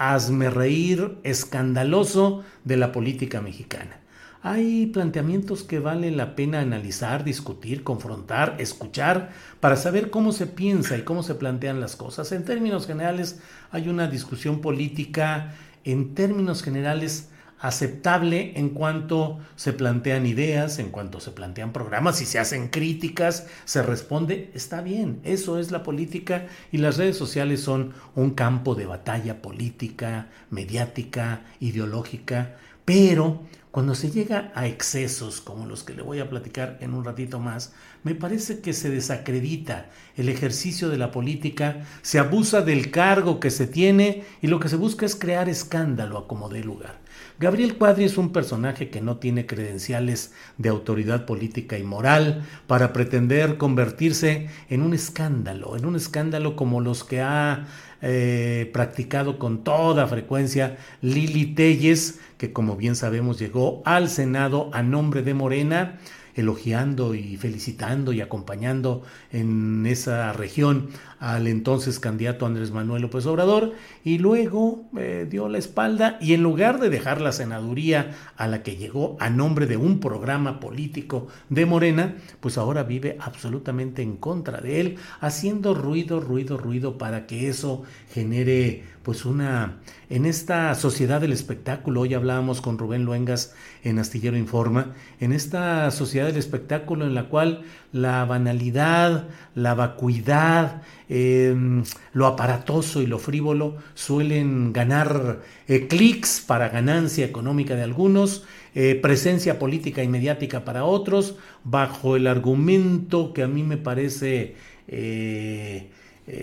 hazme 0.00 0.48
reír 0.48 1.18
escandaloso 1.24 2.42
de 2.64 2.78
la 2.78 2.90
política 2.90 3.42
mexicana. 3.42 3.98
Hay 4.42 4.86
planteamientos 4.86 5.62
que 5.62 5.78
vale 5.78 6.10
la 6.10 6.34
pena 6.34 6.60
analizar, 6.60 7.22
discutir, 7.22 7.84
confrontar, 7.84 8.56
escuchar, 8.58 9.30
para 9.60 9.76
saber 9.76 10.08
cómo 10.08 10.32
se 10.32 10.46
piensa 10.46 10.96
y 10.96 11.02
cómo 11.02 11.22
se 11.22 11.34
plantean 11.34 11.80
las 11.80 11.96
cosas. 11.96 12.32
En 12.32 12.46
términos 12.46 12.86
generales, 12.86 13.40
hay 13.72 13.90
una 13.90 14.06
discusión 14.06 14.62
política, 14.62 15.54
en 15.84 16.14
términos 16.14 16.62
generales, 16.62 17.28
aceptable 17.60 18.52
en 18.56 18.70
cuanto 18.70 19.38
se 19.54 19.72
plantean 19.72 20.26
ideas, 20.26 20.78
en 20.78 20.90
cuanto 20.90 21.20
se 21.20 21.30
plantean 21.30 21.72
programas, 21.72 22.20
y 22.22 22.26
se 22.26 22.38
hacen 22.38 22.68
críticas, 22.68 23.46
se 23.64 23.82
responde, 23.82 24.50
está 24.54 24.80
bien, 24.80 25.20
eso 25.24 25.58
es 25.58 25.70
la 25.70 25.82
política 25.82 26.46
y 26.72 26.78
las 26.78 26.96
redes 26.96 27.16
sociales 27.16 27.60
son 27.60 27.92
un 28.14 28.30
campo 28.30 28.74
de 28.74 28.86
batalla 28.86 29.42
política, 29.42 30.28
mediática, 30.50 31.42
ideológica, 31.60 32.56
pero 32.84 33.42
cuando 33.70 33.94
se 33.94 34.10
llega 34.10 34.50
a 34.56 34.66
excesos 34.66 35.40
como 35.40 35.64
los 35.64 35.84
que 35.84 35.94
le 35.94 36.02
voy 36.02 36.18
a 36.18 36.28
platicar 36.28 36.78
en 36.80 36.92
un 36.92 37.04
ratito 37.04 37.38
más, 37.38 37.72
me 38.02 38.16
parece 38.16 38.60
que 38.60 38.72
se 38.72 38.90
desacredita 38.90 39.90
el 40.16 40.28
ejercicio 40.28 40.88
de 40.88 40.98
la 40.98 41.12
política, 41.12 41.86
se 42.02 42.18
abusa 42.18 42.62
del 42.62 42.90
cargo 42.90 43.38
que 43.38 43.50
se 43.50 43.68
tiene 43.68 44.24
y 44.42 44.48
lo 44.48 44.58
que 44.58 44.68
se 44.68 44.74
busca 44.76 45.06
es 45.06 45.14
crear 45.14 45.48
escándalo 45.48 46.18
a 46.18 46.26
como 46.26 46.48
dé 46.48 46.64
lugar. 46.64 46.98
Gabriel 47.40 47.78
Cuadri 47.78 48.04
es 48.04 48.18
un 48.18 48.32
personaje 48.34 48.90
que 48.90 49.00
no 49.00 49.16
tiene 49.16 49.46
credenciales 49.46 50.34
de 50.58 50.68
autoridad 50.68 51.24
política 51.24 51.78
y 51.78 51.82
moral 51.82 52.44
para 52.66 52.92
pretender 52.92 53.56
convertirse 53.56 54.50
en 54.68 54.82
un 54.82 54.92
escándalo, 54.92 55.74
en 55.74 55.86
un 55.86 55.96
escándalo 55.96 56.54
como 56.54 56.82
los 56.82 57.02
que 57.02 57.22
ha 57.22 57.66
eh, 58.02 58.68
practicado 58.74 59.38
con 59.38 59.64
toda 59.64 60.06
frecuencia 60.06 60.76
Lili 61.00 61.54
Telles, 61.54 62.20
que 62.36 62.52
como 62.52 62.76
bien 62.76 62.94
sabemos 62.94 63.38
llegó 63.38 63.80
al 63.86 64.10
Senado 64.10 64.68
a 64.74 64.82
nombre 64.82 65.22
de 65.22 65.32
Morena 65.32 65.98
elogiando 66.34 67.14
y 67.14 67.36
felicitando 67.36 68.12
y 68.12 68.20
acompañando 68.20 69.02
en 69.32 69.86
esa 69.86 70.32
región 70.32 70.88
al 71.20 71.46
entonces 71.46 72.00
candidato 72.00 72.46
Andrés 72.46 72.72
Manuel 72.72 73.02
López 73.02 73.26
Obrador 73.26 73.74
y 74.02 74.18
luego 74.18 74.86
eh, 74.96 75.26
dio 75.30 75.48
la 75.48 75.58
espalda 75.58 76.16
y 76.20 76.32
en 76.32 76.42
lugar 76.42 76.80
de 76.80 76.88
dejar 76.88 77.20
la 77.20 77.32
senaduría 77.32 78.12
a 78.36 78.48
la 78.48 78.62
que 78.62 78.76
llegó 78.76 79.16
a 79.20 79.28
nombre 79.28 79.66
de 79.66 79.76
un 79.76 80.00
programa 80.00 80.60
político 80.60 81.28
de 81.50 81.66
Morena, 81.66 82.16
pues 82.40 82.56
ahora 82.56 82.84
vive 82.84 83.18
absolutamente 83.20 84.02
en 84.02 84.16
contra 84.16 84.60
de 84.62 84.80
él, 84.80 84.96
haciendo 85.20 85.74
ruido, 85.74 86.20
ruido, 86.20 86.56
ruido 86.56 86.96
para 86.96 87.26
que 87.26 87.48
eso 87.48 87.82
genere 88.12 88.84
pues 89.02 89.24
una 89.24 89.78
en 90.10 90.26
esta 90.26 90.74
sociedad 90.74 91.20
del 91.20 91.32
espectáculo, 91.32 92.00
hoy 92.00 92.14
hablábamos 92.14 92.60
con 92.60 92.78
Rubén 92.78 93.04
Luengas 93.04 93.54
en 93.84 94.00
Astillero 94.00 94.36
Informa, 94.36 94.94
en 95.20 95.32
esta 95.32 95.88
sociedad 95.92 96.26
del 96.26 96.36
espectáculo 96.36 97.06
en 97.06 97.14
la 97.14 97.28
cual 97.28 97.62
la 97.92 98.24
banalidad, 98.24 99.28
la 99.54 99.74
vacuidad, 99.74 100.82
em, 101.08 101.82
lo 102.12 102.26
aparatoso 102.26 103.02
y 103.02 103.06
lo 103.06 103.18
frívolo 103.18 103.76
suelen 103.94 104.72
ganar 104.72 105.40
eh, 105.66 105.88
clics 105.88 106.40
para 106.40 106.68
ganancia 106.68 107.24
económica 107.24 107.74
de 107.74 107.82
algunos, 107.82 108.44
eh, 108.74 108.94
presencia 108.94 109.58
política 109.58 110.02
y 110.02 110.08
mediática 110.08 110.64
para 110.64 110.84
otros, 110.84 111.36
bajo 111.64 112.16
el 112.16 112.26
argumento 112.26 113.32
que 113.32 113.42
a 113.42 113.48
mí 113.48 113.62
me 113.62 113.76
parece 113.76 114.54
eh, 114.86 115.90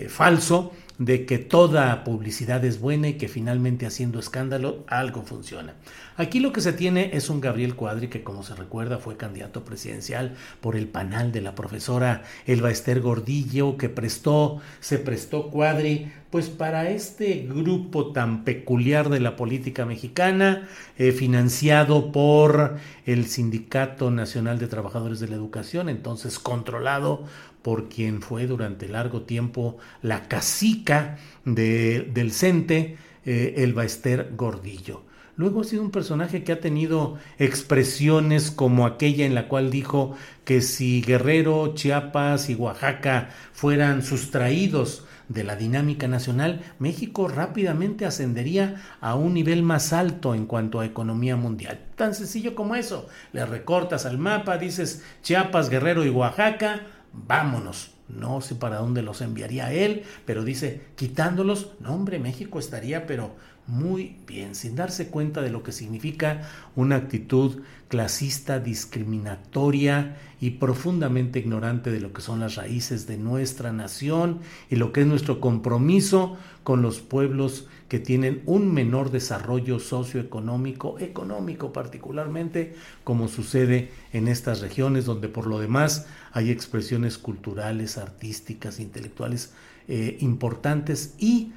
falso 0.08 0.72
de 0.98 1.24
que 1.24 1.38
toda 1.38 2.04
publicidad 2.04 2.64
es 2.64 2.80
buena 2.80 3.08
y 3.08 3.14
que 3.14 3.28
finalmente 3.28 3.86
haciendo 3.86 4.18
escándalo 4.18 4.84
algo 4.88 5.22
funciona. 5.22 5.74
Aquí 6.18 6.40
lo 6.40 6.52
que 6.52 6.60
se 6.60 6.72
tiene 6.72 7.10
es 7.12 7.30
un 7.30 7.40
Gabriel 7.40 7.76
Cuadri 7.76 8.08
que 8.08 8.24
como 8.24 8.42
se 8.42 8.56
recuerda 8.56 8.98
fue 8.98 9.16
candidato 9.16 9.64
presidencial 9.64 10.34
por 10.60 10.74
el 10.74 10.88
panal 10.88 11.30
de 11.30 11.40
la 11.40 11.54
profesora 11.54 12.24
Elba 12.44 12.72
Ester 12.72 13.00
Gordillo 13.00 13.76
que 13.76 13.88
prestó, 13.88 14.60
se 14.80 14.98
prestó 14.98 15.48
Cuadri 15.48 16.10
pues 16.30 16.48
para 16.50 16.90
este 16.90 17.46
grupo 17.48 18.10
tan 18.10 18.42
peculiar 18.42 19.10
de 19.10 19.20
la 19.20 19.36
política 19.36 19.86
mexicana, 19.86 20.68
eh, 20.98 21.12
financiado 21.12 22.10
por 22.10 22.78
el 23.06 23.26
Sindicato 23.26 24.10
Nacional 24.10 24.58
de 24.58 24.66
Trabajadores 24.66 25.20
de 25.20 25.28
la 25.28 25.36
Educación, 25.36 25.88
entonces 25.88 26.40
controlado 26.40 27.22
por 27.62 27.88
quien 27.88 28.22
fue 28.22 28.48
durante 28.48 28.88
largo 28.88 29.22
tiempo 29.22 29.78
la 30.02 30.26
cacica 30.26 31.16
del 31.44 32.32
CENTE, 32.32 32.98
eh, 33.24 33.54
Elba 33.58 33.84
Ester 33.84 34.32
Gordillo. 34.36 35.07
Luego 35.38 35.60
ha 35.60 35.64
sido 35.64 35.82
un 35.82 35.92
personaje 35.92 36.42
que 36.42 36.50
ha 36.50 36.58
tenido 36.58 37.16
expresiones 37.38 38.50
como 38.50 38.86
aquella 38.86 39.24
en 39.24 39.36
la 39.36 39.46
cual 39.46 39.70
dijo 39.70 40.16
que 40.44 40.60
si 40.60 41.00
Guerrero, 41.00 41.74
Chiapas 41.74 42.50
y 42.50 42.56
Oaxaca 42.56 43.30
fueran 43.52 44.02
sustraídos 44.02 45.04
de 45.28 45.44
la 45.44 45.54
dinámica 45.54 46.08
nacional, 46.08 46.62
México 46.80 47.28
rápidamente 47.28 48.04
ascendería 48.04 48.82
a 49.00 49.14
un 49.14 49.32
nivel 49.32 49.62
más 49.62 49.92
alto 49.92 50.34
en 50.34 50.44
cuanto 50.44 50.80
a 50.80 50.86
economía 50.86 51.36
mundial. 51.36 51.86
Tan 51.94 52.16
sencillo 52.16 52.56
como 52.56 52.74
eso. 52.74 53.06
Le 53.32 53.46
recortas 53.46 54.06
al 54.06 54.18
mapa, 54.18 54.58
dices 54.58 55.04
Chiapas, 55.22 55.70
Guerrero 55.70 56.04
y 56.04 56.08
Oaxaca, 56.08 56.80
vámonos. 57.12 57.92
No 58.08 58.40
sé 58.40 58.54
para 58.54 58.78
dónde 58.78 59.02
los 59.02 59.20
enviaría 59.20 59.72
él, 59.72 60.02
pero 60.24 60.42
dice, 60.42 60.80
quitándolos, 60.96 61.72
no 61.78 61.94
hombre, 61.94 62.18
México 62.18 62.58
estaría 62.58 63.06
pero 63.06 63.36
muy 63.68 64.16
bien, 64.26 64.54
sin 64.54 64.76
darse 64.76 65.08
cuenta 65.08 65.42
de 65.42 65.50
lo 65.50 65.62
que 65.62 65.72
significa 65.72 66.48
una 66.74 66.96
actitud 66.96 67.60
clasista, 67.88 68.60
discriminatoria 68.60 70.16
y 70.40 70.52
profundamente 70.52 71.38
ignorante 71.38 71.90
de 71.90 72.00
lo 72.00 72.14
que 72.14 72.22
son 72.22 72.40
las 72.40 72.56
raíces 72.56 73.06
de 73.06 73.18
nuestra 73.18 73.70
nación 73.72 74.40
y 74.70 74.76
lo 74.76 74.92
que 74.92 75.02
es 75.02 75.06
nuestro 75.06 75.38
compromiso 75.38 76.38
con 76.64 76.80
los 76.80 77.00
pueblos 77.00 77.66
que 77.88 77.98
tienen 77.98 78.42
un 78.46 78.72
menor 78.72 79.10
desarrollo 79.10 79.78
socioeconómico, 79.80 80.98
económico 80.98 81.70
particularmente, 81.70 82.74
como 83.04 83.28
sucede 83.28 83.90
en 84.14 84.28
estas 84.28 84.60
regiones 84.60 85.04
donde 85.04 85.28
por 85.28 85.46
lo 85.46 85.58
demás 85.58 86.06
hay 86.32 86.50
expresiones 86.50 87.18
culturales, 87.18 87.98
artísticas, 87.98 88.80
intelectuales 88.80 89.52
eh, 89.88 90.16
importantes 90.20 91.14
y 91.18 91.52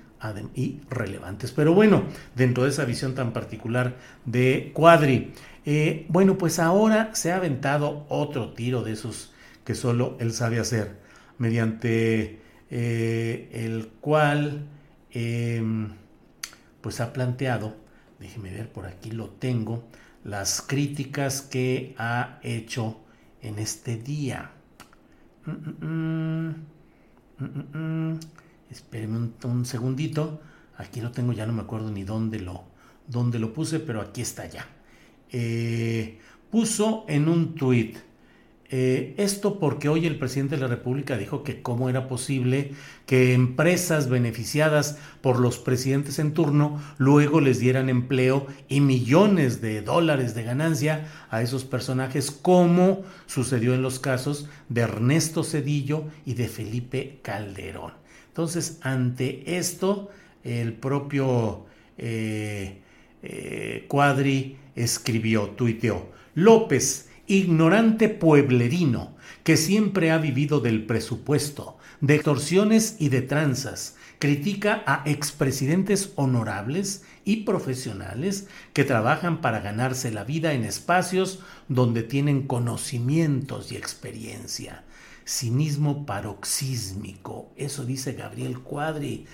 y 0.56 0.82
relevantes. 0.90 1.52
Pero 1.52 1.74
bueno, 1.74 2.04
dentro 2.36 2.64
de 2.64 2.70
esa 2.70 2.86
visión 2.86 3.16
tan 3.16 3.34
particular 3.34 3.96
de 4.26 4.72
Cuadri, 4.74 5.34
eh, 5.66 6.06
bueno, 6.10 6.38
pues 6.38 6.60
ahora 6.60 7.12
se 7.14 7.32
ha 7.32 7.38
aventado 7.38 8.06
otro 8.10 8.54
tiro 8.54 8.84
de 8.84 8.94
esos 8.94 9.34
que 9.64 9.76
solo 9.76 10.18
él 10.20 10.34
sabe 10.34 10.60
hacer, 10.60 10.98
mediante 11.38 12.40
eh, 12.70 13.50
el 13.54 13.88
cual 14.00 14.66
em, 15.12 15.90
pues 16.82 17.00
ha 17.00 17.14
planteado, 17.14 17.76
déjeme 18.20 18.52
ver, 18.52 18.72
por 18.72 18.86
aquí 18.86 19.12
lo 19.12 19.30
tengo, 19.30 19.84
las 20.24 20.62
críticas 20.62 21.42
que 21.42 21.96
ha 21.98 22.40
hecho 22.44 23.00
en 23.42 23.60
este 23.60 23.98
día. 23.98 24.52
Mm, 25.46 26.50
mm, 27.40 27.78
mm, 27.78 28.20
Espérenme 28.72 29.30
un, 29.44 29.66
segundito. 29.66 30.42
Aquí 30.78 31.02
lo 31.02 31.12
tengo, 31.12 31.34
ya 31.34 31.46
no 31.46 31.54
me 31.54 31.62
acuerdo 31.62 31.92
ni 31.92 32.04
dónde 32.04 32.40
lo, 32.40 32.64
dónde 33.08 33.38
lo 33.38 33.54
puse, 33.54 33.80
pero 33.80 34.02
aquí 34.02 34.22
está 34.22 34.48
ya. 34.48 34.68
Eh, 35.30 36.20
puso 36.50 37.06
en 37.08 37.28
un 37.28 37.56
tuit 37.56 37.98
eh, 38.74 39.16
esto 39.18 39.60
porque 39.60 39.90
hoy 39.90 40.08
el 40.08 40.18
presidente 40.18 40.56
de 40.56 40.62
la 40.62 40.68
República 40.70 41.18
dijo 41.18 41.44
que 41.44 41.62
cómo 41.62 41.90
era 41.90 42.08
posible 42.08 42.72
que 43.06 43.34
empresas 43.34 44.08
beneficiadas 44.08 44.98
por 45.20 45.42
los 45.42 45.60
presidentes 45.60 46.20
en 46.20 46.34
turno 46.34 46.82
luego 46.98 47.42
les 47.42 47.60
dieran 47.60 47.90
empleo 47.90 48.48
y 48.70 48.80
millones 48.80 49.60
de 49.60 49.82
dólares 49.82 50.36
de 50.36 50.44
ganancia 50.44 51.06
a 51.30 51.42
esos 51.42 51.66
personajes 51.66 52.32
como 52.32 53.04
sucedió 53.26 53.74
en 53.74 53.82
los 53.82 54.00
casos 54.00 54.48
de 54.70 54.82
Ernesto 54.82 55.44
Cedillo 55.44 56.06
y 56.26 56.36
de 56.36 56.48
Felipe 56.48 57.20
Calderón. 57.24 58.01
Entonces, 58.32 58.80
ante 58.82 59.58
esto, 59.58 60.10
el 60.46 60.72
propio 60.72 61.66
eh, 61.98 62.80
eh, 63.24 63.86
Cuadri 63.90 64.56
escribió, 64.74 65.50
tuiteó, 65.50 66.10
López, 66.34 67.10
ignorante 67.28 68.08
pueblerino, 68.08 69.18
que 69.44 69.58
siempre 69.58 70.12
ha 70.12 70.18
vivido 70.18 70.62
del 70.62 70.86
presupuesto, 70.86 71.78
de 72.00 72.16
extorsiones 72.16 72.96
y 73.00 73.10
de 73.10 73.22
tranzas, 73.22 73.98
critica 74.18 74.82
a 74.86 75.04
expresidentes 75.06 76.14
honorables 76.16 77.04
y 77.26 77.44
profesionales 77.44 78.48
que 78.72 78.86
trabajan 78.86 79.42
para 79.42 79.60
ganarse 79.60 80.10
la 80.10 80.24
vida 80.24 80.54
en 80.54 80.64
espacios 80.64 81.40
donde 81.68 82.04
tienen 82.04 82.48
conocimientos 82.48 83.74
y 83.74 83.76
experiencia. 83.76 84.86
Cinismo 85.32 86.06
paroxísmico, 86.06 87.54
eso 87.56 87.86
dice 87.86 88.12
Gabriel 88.12 88.60
Cuadri. 88.60 89.26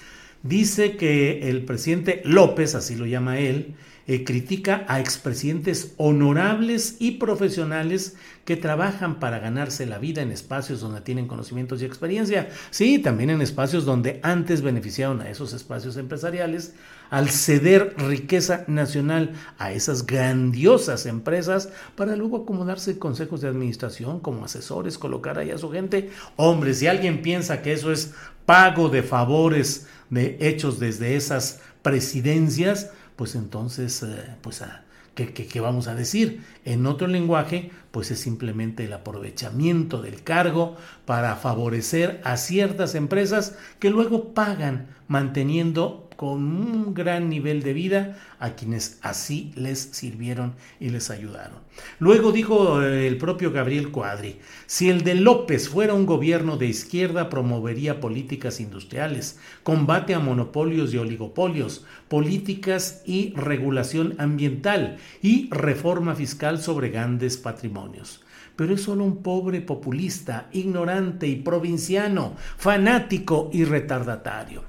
Dice 0.44 0.96
que 0.96 1.50
el 1.50 1.66
presidente 1.66 2.22
López, 2.24 2.76
así 2.76 2.96
lo 2.96 3.08
llama 3.08 3.40
él, 3.40 3.76
eh, 4.08 4.24
critica 4.24 4.86
a 4.88 5.02
expresidentes 5.02 5.94
honorables 5.98 6.96
y 7.00 7.12
profesionales 7.12 8.16
que 8.46 8.56
trabajan 8.56 9.20
para 9.20 9.40
ganarse 9.40 9.86
la 9.86 10.00
vida 10.00 10.22
en 10.22 10.32
espacios 10.32 10.80
donde 10.80 11.02
tienen 11.02 11.28
conocimientos 11.28 11.82
y 11.82 11.86
experiencia. 11.86 12.48
Sí, 12.70 13.00
también 13.00 13.30
en 13.30 13.42
espacios 13.42 13.84
donde 13.84 14.22
antes 14.24 14.62
beneficiaron 14.62 15.20
a 15.20 15.30
esos 15.30 15.52
espacios 15.52 15.98
empresariales 15.98 16.74
al 17.10 17.30
ceder 17.30 17.96
riqueza 17.98 18.64
nacional 18.68 19.34
a 19.58 19.74
esas 19.74 20.06
grandiosas 20.06 21.06
empresas 21.06 21.68
para 21.98 22.16
luego 22.16 22.38
acomodarse 22.38 22.98
consejos 22.98 23.42
de 23.42 23.50
administración 23.50 24.22
como 24.22 24.46
asesores, 24.46 24.98
colocar 24.98 25.38
ahí 25.38 25.52
a 25.52 25.58
su 25.58 25.70
gente. 25.70 26.12
Hombre, 26.38 26.74
si 26.74 26.88
alguien 26.88 27.22
piensa 27.22 27.62
que 27.62 27.74
eso 27.74 27.92
es 27.92 28.14
pago 28.46 28.88
de 28.88 29.04
favores 29.04 29.88
de 30.10 30.38
hechos 30.40 30.80
desde 30.80 31.18
esas 31.18 31.60
presidencias, 31.82 32.92
pues 33.18 33.36
entonces, 33.36 34.02
eh, 34.04 34.36
pues 34.42 34.62
a, 34.62 34.86
¿qué, 35.16 35.60
vamos 35.60 35.88
a 35.88 35.96
decir? 35.96 36.44
En 36.64 36.86
otro 36.86 37.08
lenguaje, 37.08 37.72
pues 37.92 38.12
es 38.12 38.20
simplemente 38.20 38.86
el 38.86 38.94
aprovechamiento 38.94 40.02
del 40.02 40.24
cargo 40.24 40.78
para 41.06 41.36
favorecer 41.36 42.22
a 42.24 42.38
ciertas 42.38 42.96
empresas 42.96 43.58
que 43.80 43.90
luego 43.90 44.34
pagan 44.34 44.88
manteniendo 45.08 46.07
con 46.18 46.44
un 46.44 46.94
gran 46.94 47.30
nivel 47.30 47.64
de 47.64 47.72
vida 47.72 48.18
a 48.40 48.56
quienes 48.56 49.00
así 49.02 49.54
les 49.56 49.80
sirvieron 49.80 50.56
y 50.80 50.90
les 50.90 51.10
ayudaron. 51.10 51.60
Luego 52.00 52.32
dijo 52.32 52.82
eh, 52.82 53.08
el 53.08 53.18
propio 53.18 53.52
Gabriel 53.52 53.92
Cuadri, 53.92 54.40
si 54.66 54.90
el 54.90 55.04
de 55.04 55.16
López 55.16 55.70
fuera 55.70 55.94
un 55.94 56.06
gobierno 56.06 56.58
de 56.58 56.66
izquierda 56.66 57.30
promovería 57.30 58.02
políticas 58.02 58.60
industriales, 58.60 59.40
combate 59.64 60.14
a 60.14 60.20
monopolios 60.20 60.94
y 60.94 60.98
oligopolios, 60.98 61.86
políticas 62.10 63.04
y 63.06 63.34
regulación 63.36 64.16
ambiental 64.18 64.98
y 65.22 65.50
reforma 65.52 66.16
fiscal 66.16 66.62
sobre 66.62 66.90
grandes 66.90 67.38
patrimonios 67.38 68.24
pero 68.58 68.74
es 68.74 68.82
solo 68.82 69.06
un 69.06 69.22
pobre 69.22 69.62
populista, 69.62 70.48
ignorante 70.52 71.28
y 71.28 71.36
provinciano, 71.36 72.34
fanático 72.58 73.52
y 73.54 73.64
retardatario. 73.64 74.64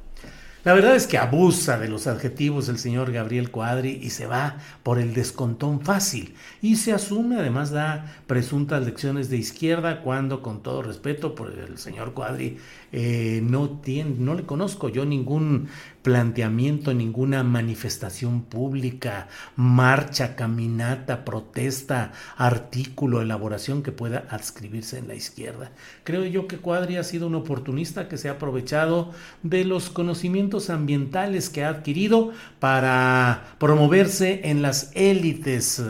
La 0.65 0.75
verdad 0.75 0.97
es 0.97 1.07
que 1.07 1.19
abusa 1.19 1.79
de 1.79 1.87
los 1.87 2.09
adjetivos 2.09 2.69
el 2.69 2.79
señor 2.79 3.13
Gabriel 3.13 3.53
Cuadri 3.53 4.01
y 4.03 4.11
se 4.11 4.27
va 4.27 4.57
por 4.83 4.99
el 4.99 5.15
descontón 5.15 5.81
fácil 5.83 6.35
y 6.61 6.75
se 6.77 6.93
asume, 6.93 7.37
además 7.37 7.71
da 7.71 8.21
presuntas 8.27 8.85
lecciones 8.85 9.31
de 9.31 9.37
izquierda 9.37 10.03
cuando, 10.03 10.43
con 10.43 10.65
todo 10.65 10.83
respeto 10.83 11.37
por 11.37 11.53
el 11.53 11.79
señor 11.79 12.13
Cuadri, 12.13 12.59
eh, 12.91 13.41
no, 13.45 13.69
tiene, 13.69 14.17
no 14.19 14.35
le 14.35 14.45
conozco 14.47 14.89
yo 14.89 15.05
ningún 15.05 15.69
planteamiento, 16.03 16.95
ninguna 16.95 17.45
manifestación 17.45 18.43
pública, 18.43 19.29
marcha, 19.57 20.37
caminata, 20.37 21.25
protesta, 21.25 22.13
artículo, 22.37 23.21
elaboración 23.21 23.83
que 23.83 23.93
pueda 23.93 24.27
adscribirse 24.31 24.99
en 24.99 25.09
la 25.09 25.15
izquierda. 25.15 25.71
Creo 26.05 26.25
yo 26.25 26.49
que 26.49 26.57
Cuadri 26.57 26.97
ha 26.97 27.05
sido 27.05 27.27
un 27.27 27.35
oportunista 27.35 28.09
que 28.09 28.17
se 28.17 28.29
ha 28.29 28.33
aprovechado 28.33 29.13
de 29.43 29.65
los 29.67 29.91
conocimientos 29.91 30.48
ambientales 30.71 31.51
que 31.51 31.65
ha 31.65 31.69
adquirido 31.69 32.33
para 32.59 33.55
promoverse 33.59 34.41
en 34.45 34.63
las 34.63 34.91
élites. 34.95 35.83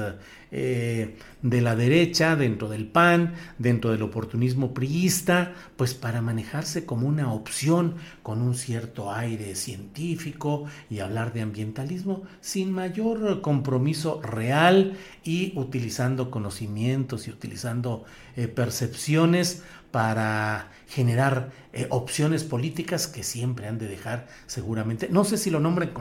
Eh, 0.50 1.16
de 1.42 1.60
la 1.60 1.76
derecha, 1.76 2.34
dentro 2.34 2.68
del 2.68 2.86
PAN, 2.86 3.34
dentro 3.58 3.90
del 3.92 4.02
oportunismo 4.02 4.74
priista, 4.74 5.52
pues 5.76 5.94
para 5.94 6.20
manejarse 6.20 6.84
como 6.84 7.06
una 7.06 7.32
opción 7.32 7.94
con 8.22 8.42
un 8.42 8.54
cierto 8.56 9.12
aire 9.12 9.54
científico 9.54 10.64
y 10.90 10.98
hablar 10.98 11.32
de 11.32 11.42
ambientalismo 11.42 12.22
sin 12.40 12.72
mayor 12.72 13.40
compromiso 13.40 14.20
real 14.20 14.96
y 15.22 15.52
utilizando 15.54 16.30
conocimientos 16.30 17.28
y 17.28 17.30
utilizando 17.30 18.04
eh, 18.34 18.48
percepciones 18.48 19.62
para 19.90 20.70
generar 20.88 21.50
eh, 21.72 21.86
opciones 21.90 22.44
políticas 22.44 23.06
que 23.06 23.22
siempre 23.22 23.68
han 23.68 23.78
de 23.78 23.88
dejar 23.88 24.26
seguramente, 24.46 25.08
no 25.10 25.24
sé 25.24 25.38
si 25.38 25.50
lo 25.50 25.60
nombren 25.60 25.92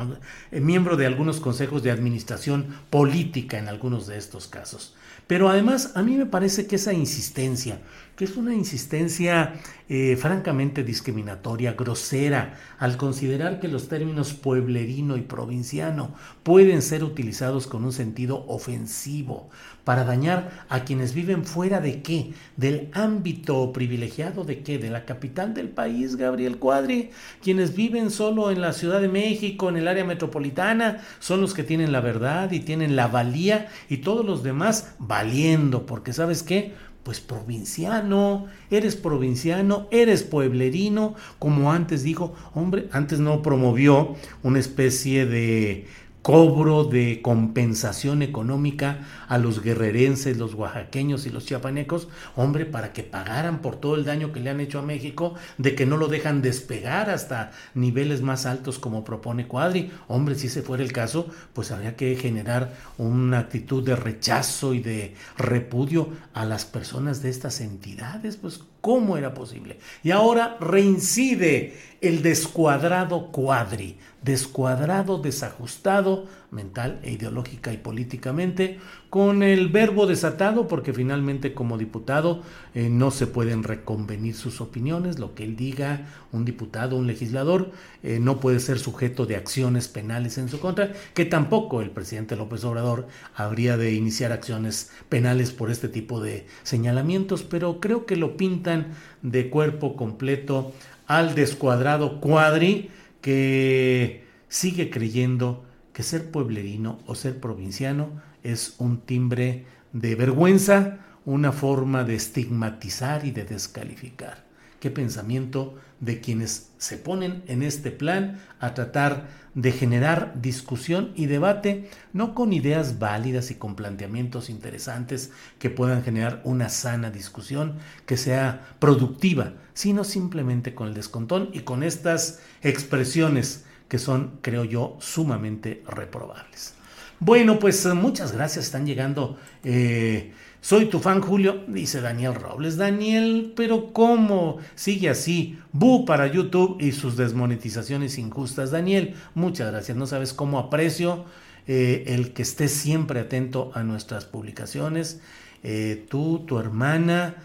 eh, 0.52 0.60
miembro 0.60 0.98
de 0.98 1.06
algunos 1.06 1.40
consejos 1.40 1.84
de 1.84 1.92
administración 1.92 2.76
política 2.90 3.58
en 3.58 3.70
algunos 3.70 4.08
de 4.08 4.18
estos 4.18 4.48
casos. 4.48 4.96
Pero 5.26 5.50
además 5.50 5.94
a 5.96 6.04
mí 6.04 6.16
me 6.16 6.26
parece 6.26 6.68
que 6.68 6.76
esa 6.76 6.94
insistencia, 6.94 7.80
que 8.16 8.26
es 8.26 8.38
una 8.38 8.54
insistencia 8.54 9.54
eh, 9.90 10.18
francamente 10.18 10.84
discriminatoria, 10.84 11.74
grosera, 11.74 12.56
al 12.78 12.98
considerar 12.98 13.60
que 13.60 13.68
los 13.68 13.88
términos 13.88 14.34
pueblerino 14.34 15.18
y 15.18 15.22
provinciano 15.22 16.14
pueden 16.44 16.82
ser 16.82 17.04
utilizados 17.04 17.68
con 17.68 17.86
un 17.86 17.94
sentido 17.94 18.46
ofensivo 18.48 19.50
para 19.88 20.04
dañar 20.04 20.66
a 20.68 20.84
quienes 20.84 21.14
viven 21.14 21.46
fuera 21.46 21.80
de 21.80 22.02
qué, 22.02 22.34
del 22.58 22.90
ámbito 22.92 23.72
privilegiado 23.72 24.44
de 24.44 24.62
qué, 24.62 24.78
de 24.78 24.90
la 24.90 25.06
capital 25.06 25.54
del 25.54 25.70
país, 25.70 26.18
Gabriel 26.18 26.58
Cuadri, 26.58 27.12
quienes 27.42 27.74
viven 27.74 28.12
solo 28.12 28.52
en 28.52 28.60
la 28.60 28.74
Ciudad 28.74 29.00
de 29.00 29.08
México, 29.08 29.70
en 29.70 29.78
el 29.78 29.88
área 29.88 30.04
metropolitana, 30.04 31.02
son 31.20 31.40
los 31.40 31.54
que 31.54 31.64
tienen 31.64 31.94
la 31.94 32.02
verdad 32.02 32.52
y 32.52 32.60
tienen 32.60 32.98
la 32.98 33.08
valía 33.08 33.70
y 33.88 33.98
todos 33.98 34.26
los 34.26 34.44
demás 34.44 34.96
valiendo, 35.08 35.86
porque 35.86 36.14
sabes 36.14 36.44
qué, 36.44 36.74
pues 37.04 37.22
provinciano, 37.22 38.48
eres 38.70 38.98
provinciano, 38.98 39.88
eres 39.92 40.24
pueblerino, 40.24 41.16
como 41.40 41.72
antes 41.72 42.04
dijo, 42.04 42.36
hombre, 42.54 42.90
antes 42.92 43.20
no 43.20 43.42
promovió 43.42 44.16
una 44.44 44.60
especie 44.60 45.26
de 45.26 45.88
cobro 46.28 46.84
de 46.84 47.22
compensación 47.22 48.22
económica 48.22 49.08
a 49.30 49.38
los 49.38 49.64
guerrerenses, 49.64 50.36
los 50.36 50.56
oaxaqueños 50.56 51.26
y 51.26 51.30
los 51.30 51.46
chiapanecos, 51.46 52.10
hombre, 52.36 52.66
para 52.66 52.92
que 52.92 53.04
pagaran 53.04 53.62
por 53.62 53.78
todo 53.78 53.96
el 53.96 54.04
daño 54.04 54.34
que 54.34 54.42
le 54.42 54.50
han 54.50 54.60
hecho 54.60 54.80
a 54.80 54.82
México, 54.82 55.36
de 55.58 55.74
que 55.74 55.86
no 55.86 55.96
lo 55.96 56.10
dejan 56.10 56.42
despegar 56.42 57.10
hasta 57.10 57.52
niveles 57.76 58.22
más 58.22 58.46
altos 58.46 58.78
como 58.78 59.06
propone 59.06 59.48
Cuadri. 59.48 59.90
Hombre, 60.10 60.36
si 60.36 60.48
ese 60.48 60.64
fuera 60.64 60.84
el 60.84 60.92
caso, 60.92 61.28
pues 61.54 61.72
habría 61.72 61.96
que 61.96 62.18
generar 62.18 62.74
una 62.98 63.40
actitud 63.40 63.82
de 63.86 63.96
rechazo 63.96 64.74
y 64.74 64.82
de 64.82 65.16
repudio 65.38 66.10
a 66.34 66.44
las 66.44 66.66
personas 66.66 67.22
de 67.22 67.30
estas 67.30 67.62
entidades, 67.62 68.36
pues 68.36 68.60
¿cómo 68.82 69.16
era 69.16 69.34
posible? 69.34 69.80
Y 70.04 70.12
ahora 70.12 70.58
reincide 70.60 71.78
el 72.02 72.22
descuadrado 72.22 73.32
Cuadri 73.32 73.98
descuadrado, 74.22 75.20
desajustado, 75.20 76.26
mental 76.50 77.00
e 77.04 77.12
ideológica 77.12 77.72
y 77.72 77.78
políticamente, 77.78 78.80
con 79.10 79.44
el 79.44 79.70
verbo 79.70 80.08
desatado, 80.08 80.68
porque 80.68 80.94
finalmente 80.94 81.54
como 81.54 81.78
diputado 81.78 82.42
eh, 82.74 82.90
no 82.90 83.12
se 83.12 83.28
pueden 83.28 83.64
reconvenir 83.64 84.36
sus 84.36 84.60
opiniones, 84.60 85.20
lo 85.20 85.36
que 85.36 85.44
él 85.44 85.56
diga, 85.56 86.08
un 86.32 86.46
diputado, 86.46 86.98
un 86.98 87.08
legislador, 87.08 87.72
eh, 88.04 88.20
no 88.20 88.40
puede 88.40 88.60
ser 88.60 88.80
sujeto 88.80 89.26
de 89.26 89.36
acciones 89.36 89.88
penales 89.88 90.38
en 90.38 90.50
su 90.50 90.60
contra, 90.60 90.94
que 91.14 91.26
tampoco 91.26 91.82
el 91.82 91.92
presidente 91.92 92.36
López 92.36 92.64
Obrador 92.64 93.08
habría 93.36 93.78
de 93.78 93.94
iniciar 93.94 94.32
acciones 94.32 94.92
penales 95.10 95.52
por 95.52 95.70
este 95.70 95.90
tipo 95.90 96.22
de 96.22 96.48
señalamientos, 96.64 97.44
pero 97.44 97.80
creo 97.80 98.06
que 98.06 98.16
lo 98.16 98.36
pintan 98.36 98.94
de 99.22 99.50
cuerpo 99.50 99.96
completo 99.96 100.74
al 101.08 101.36
descuadrado 101.36 102.20
cuadri, 102.20 102.90
que 103.28 104.24
sigue 104.48 104.90
creyendo 104.90 105.66
que 105.92 106.02
ser 106.02 106.32
pueblerino 106.32 107.00
o 107.08 107.14
ser 107.14 107.42
provinciano 107.42 108.22
es 108.42 108.76
un 108.78 109.02
timbre 109.02 109.66
de 109.92 110.16
vergüenza, 110.16 111.00
una 111.26 111.52
forma 111.52 112.06
de 112.06 112.16
estigmatizar 112.16 113.26
y 113.26 113.32
de 113.32 113.44
descalificar. 113.44 114.46
Qué 114.80 114.92
pensamiento 114.92 115.76
de 116.00 116.20
quienes 116.22 116.70
se 116.78 116.98
ponen 116.98 117.44
en 117.48 117.64
este 117.64 117.92
plan 117.92 118.40
a 118.60 118.74
tratar 118.74 119.28
de 119.56 119.72
generar 119.72 120.40
discusión 120.40 121.12
y 121.16 121.26
debate, 121.26 121.90
no 122.14 122.36
con 122.36 122.54
ideas 122.54 123.00
válidas 123.00 123.50
y 123.50 123.56
con 123.56 123.76
planteamientos 123.76 124.52
interesantes 124.52 125.32
que 125.58 125.72
puedan 125.72 126.04
generar 126.04 126.42
una 126.44 126.70
sana 126.70 127.10
discusión 127.10 127.78
que 128.06 128.18
sea 128.18 128.76
productiva, 128.78 129.54
sino 129.74 130.04
simplemente 130.04 130.76
con 130.76 130.90
el 130.90 130.94
descontón 130.94 131.50
y 131.54 131.62
con 131.62 131.82
estas 131.82 132.40
expresiones 132.62 133.66
que 133.88 133.98
son, 133.98 134.38
creo 134.42 134.64
yo, 134.64 134.98
sumamente 135.00 135.84
reprobables. 135.88 136.76
Bueno, 137.20 137.58
pues 137.58 137.84
muchas 137.96 138.34
gracias, 138.34 138.66
están 138.66 138.86
llegando. 138.86 139.40
Eh, 139.64 140.34
soy 140.62 140.86
tu 140.88 141.00
fan 141.00 141.22
Julio, 141.22 141.64
dice 141.68 142.02
Daniel 142.02 142.36
Robles. 142.36 142.78
Daniel, 142.78 143.54
pero 143.56 143.94
¿cómo? 143.94 144.58
Sigue 144.76 145.10
así. 145.10 145.60
Bu 145.72 146.06
para 146.06 146.28
YouTube 146.28 146.78
y 146.80 146.92
sus 146.92 147.18
desmonetizaciones 147.18 148.18
injustas. 148.18 148.72
Daniel, 148.72 149.16
muchas 149.36 149.72
gracias. 149.72 149.98
No 149.98 150.08
sabes 150.08 150.34
cómo 150.34 150.60
aprecio 150.60 151.26
eh, 151.68 152.04
el 152.08 152.34
que 152.34 152.42
estés 152.42 152.72
siempre 152.72 153.20
atento 153.20 153.72
a 153.74 153.84
nuestras 153.84 154.26
publicaciones. 154.26 155.22
Eh, 155.64 156.06
tú, 156.10 156.44
tu 156.48 156.60
hermana, 156.60 157.36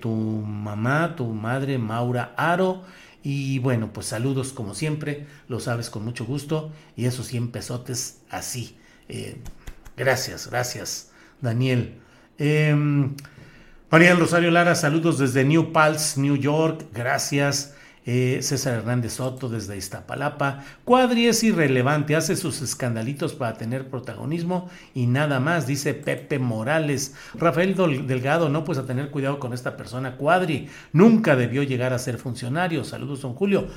tu 0.00 0.10
mamá, 0.10 1.14
tu 1.16 1.26
madre, 1.26 1.78
Maura 1.78 2.34
Aro. 2.36 2.82
Y 3.22 3.58
bueno, 3.58 3.92
pues 3.92 4.06
saludos 4.06 4.52
como 4.52 4.74
siempre, 4.74 5.26
lo 5.48 5.60
sabes 5.60 5.90
con 5.90 6.04
mucho 6.04 6.24
gusto. 6.24 6.72
Y 6.96 7.04
esos 7.04 7.26
100 7.26 7.50
pesotes 7.50 8.22
así 8.30 8.76
eh, 9.12 9.36
gracias, 9.96 10.48
gracias, 10.48 11.10
Daniel. 11.40 12.00
Eh, 12.42 12.74
María 13.90 14.14
Rosario 14.14 14.50
Lara, 14.50 14.74
saludos 14.74 15.18
desde 15.18 15.44
New 15.44 15.72
Paltz, 15.72 16.16
New 16.16 16.36
York, 16.36 16.86
gracias. 16.94 17.74
Eh, 18.06 18.38
César 18.40 18.78
Hernández 18.78 19.12
Soto 19.12 19.50
desde 19.50 19.76
Iztapalapa. 19.76 20.64
Cuadri 20.86 21.26
es 21.26 21.44
irrelevante, 21.44 22.16
hace 22.16 22.34
sus 22.34 22.62
escandalitos 22.62 23.34
para 23.34 23.58
tener 23.58 23.90
protagonismo 23.90 24.70
y 24.94 25.06
nada 25.06 25.38
más, 25.38 25.66
dice 25.66 25.92
Pepe 25.92 26.38
Morales. 26.38 27.14
Rafael 27.34 27.76
Delgado, 28.06 28.48
no, 28.48 28.64
pues 28.64 28.78
a 28.78 28.86
tener 28.86 29.10
cuidado 29.10 29.38
con 29.38 29.52
esta 29.52 29.76
persona. 29.76 30.16
Cuadri 30.16 30.68
nunca 30.94 31.36
debió 31.36 31.62
llegar 31.62 31.92
a 31.92 31.98
ser 31.98 32.16
funcionario. 32.16 32.84
Saludos, 32.84 33.20
don 33.20 33.34
Julio. 33.34 33.68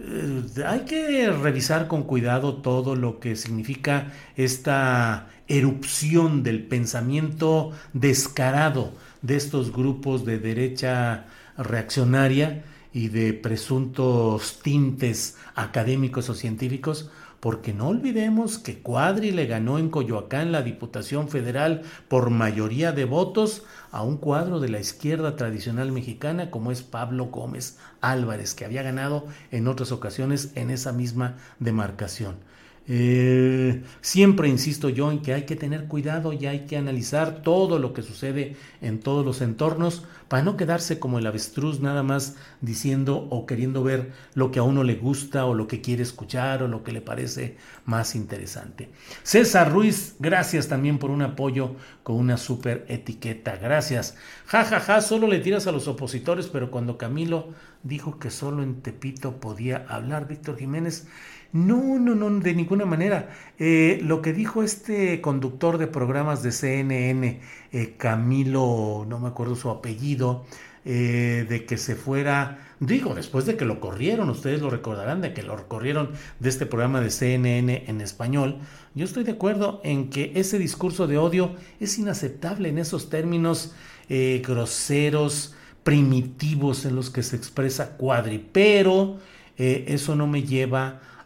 Eh, 0.00 0.64
hay 0.64 0.80
que 0.80 1.30
revisar 1.30 1.88
con 1.88 2.04
cuidado 2.04 2.56
todo 2.56 2.94
lo 2.94 3.18
que 3.18 3.34
significa 3.34 4.12
esta 4.36 5.28
erupción 5.48 6.42
del 6.42 6.62
pensamiento 6.62 7.72
descarado 7.92 8.92
de 9.22 9.36
estos 9.36 9.72
grupos 9.72 10.24
de 10.24 10.38
derecha 10.38 11.26
reaccionaria 11.56 12.64
y 12.92 13.08
de 13.08 13.32
presuntos 13.32 14.60
tintes 14.62 15.36
académicos 15.54 16.28
o 16.28 16.34
científicos 16.34 17.10
porque 17.40 17.72
no 17.72 17.88
olvidemos 17.88 18.58
que 18.58 18.80
Cuadri 18.80 19.30
le 19.30 19.46
ganó 19.46 19.78
en 19.78 19.90
Coyoacán 19.90 20.50
la 20.50 20.62
Diputación 20.62 21.28
Federal 21.28 21.82
por 22.08 22.30
mayoría 22.30 22.92
de 22.92 23.04
votos 23.04 23.64
a 23.90 24.02
un 24.02 24.16
cuadro 24.16 24.60
de 24.60 24.68
la 24.68 24.80
izquierda 24.80 25.36
tradicional 25.36 25.92
mexicana 25.92 26.50
como 26.50 26.72
es 26.72 26.82
Pablo 26.82 27.26
Gómez 27.26 27.78
Álvarez, 28.00 28.54
que 28.54 28.64
había 28.64 28.82
ganado 28.82 29.26
en 29.50 29.68
otras 29.68 29.92
ocasiones 29.92 30.52
en 30.54 30.70
esa 30.70 30.92
misma 30.92 31.36
demarcación. 31.60 32.47
Eh, 32.90 33.82
siempre 34.00 34.48
insisto 34.48 34.88
yo 34.88 35.12
en 35.12 35.20
que 35.20 35.34
hay 35.34 35.42
que 35.42 35.56
tener 35.56 35.84
cuidado 35.88 36.32
y 36.32 36.46
hay 36.46 36.60
que 36.60 36.78
analizar 36.78 37.42
todo 37.42 37.78
lo 37.78 37.92
que 37.92 38.00
sucede 38.00 38.56
en 38.80 39.00
todos 39.00 39.26
los 39.26 39.42
entornos 39.42 40.04
para 40.28 40.42
no 40.42 40.56
quedarse 40.56 40.98
como 40.98 41.18
el 41.18 41.26
avestruz 41.26 41.80
nada 41.80 42.02
más 42.02 42.36
diciendo 42.62 43.26
o 43.30 43.44
queriendo 43.44 43.82
ver 43.82 44.12
lo 44.32 44.50
que 44.50 44.58
a 44.58 44.62
uno 44.62 44.84
le 44.84 44.94
gusta 44.94 45.44
o 45.44 45.52
lo 45.52 45.68
que 45.68 45.82
quiere 45.82 46.02
escuchar 46.02 46.62
o 46.62 46.68
lo 46.68 46.82
que 46.82 46.92
le 46.92 47.02
parece 47.02 47.58
más 47.84 48.14
interesante. 48.14 48.88
César 49.22 49.70
Ruiz, 49.70 50.16
gracias 50.18 50.68
también 50.68 50.98
por 50.98 51.10
un 51.10 51.20
apoyo 51.20 51.76
con 52.02 52.16
una 52.16 52.38
super 52.38 52.86
etiqueta. 52.88 53.56
Gracias. 53.56 54.16
Ja, 54.46 54.64
ja, 54.64 54.80
ja, 54.80 55.02
solo 55.02 55.26
le 55.26 55.40
tiras 55.40 55.66
a 55.66 55.72
los 55.72 55.88
opositores, 55.88 56.46
pero 56.46 56.70
cuando 56.70 56.96
Camilo 56.96 57.48
dijo 57.82 58.18
que 58.18 58.30
solo 58.30 58.62
en 58.62 58.80
Tepito 58.80 59.40
podía 59.40 59.84
hablar 59.88 60.26
Víctor 60.26 60.56
Jiménez, 60.56 61.06
no, 61.52 61.98
no, 61.98 62.14
no, 62.14 62.40
de 62.40 62.54
ninguna 62.54 62.84
manera. 62.84 63.30
Eh, 63.58 64.00
lo 64.02 64.20
que 64.20 64.32
dijo 64.32 64.62
este 64.62 65.20
conductor 65.20 65.78
de 65.78 65.86
programas 65.86 66.42
de 66.42 66.52
CNN, 66.52 67.40
eh, 67.72 67.94
Camilo, 67.96 69.06
no 69.08 69.18
me 69.18 69.28
acuerdo 69.28 69.56
su 69.56 69.70
apellido, 69.70 70.44
eh, 70.84 71.46
de 71.48 71.64
que 71.64 71.78
se 71.78 71.96
fuera, 71.96 72.58
digo, 72.80 73.14
después 73.14 73.46
de 73.46 73.56
que 73.56 73.64
lo 73.64 73.80
corrieron, 73.80 74.28
ustedes 74.28 74.60
lo 74.60 74.70
recordarán, 74.70 75.22
de 75.22 75.32
que 75.32 75.42
lo 75.42 75.68
corrieron 75.68 76.10
de 76.38 76.48
este 76.50 76.66
programa 76.66 77.00
de 77.00 77.10
CNN 77.10 77.84
en 77.86 78.00
español, 78.00 78.58
yo 78.94 79.04
estoy 79.04 79.24
de 79.24 79.32
acuerdo 79.32 79.80
en 79.84 80.10
que 80.10 80.32
ese 80.34 80.58
discurso 80.58 81.06
de 81.06 81.18
odio 81.18 81.56
es 81.80 81.98
inaceptable 81.98 82.68
en 82.68 82.78
esos 82.78 83.10
términos 83.10 83.74
groseros, 84.08 85.54
primitivos 85.82 86.86
en 86.86 86.96
los 86.96 87.10
que 87.10 87.22
se 87.22 87.36
expresa 87.36 87.98
Cuadri, 87.98 88.38
pero 88.38 89.18
eso 89.58 90.16
no 90.16 90.26
me 90.26 90.42
lleva 90.42 91.00
a, 91.00 91.17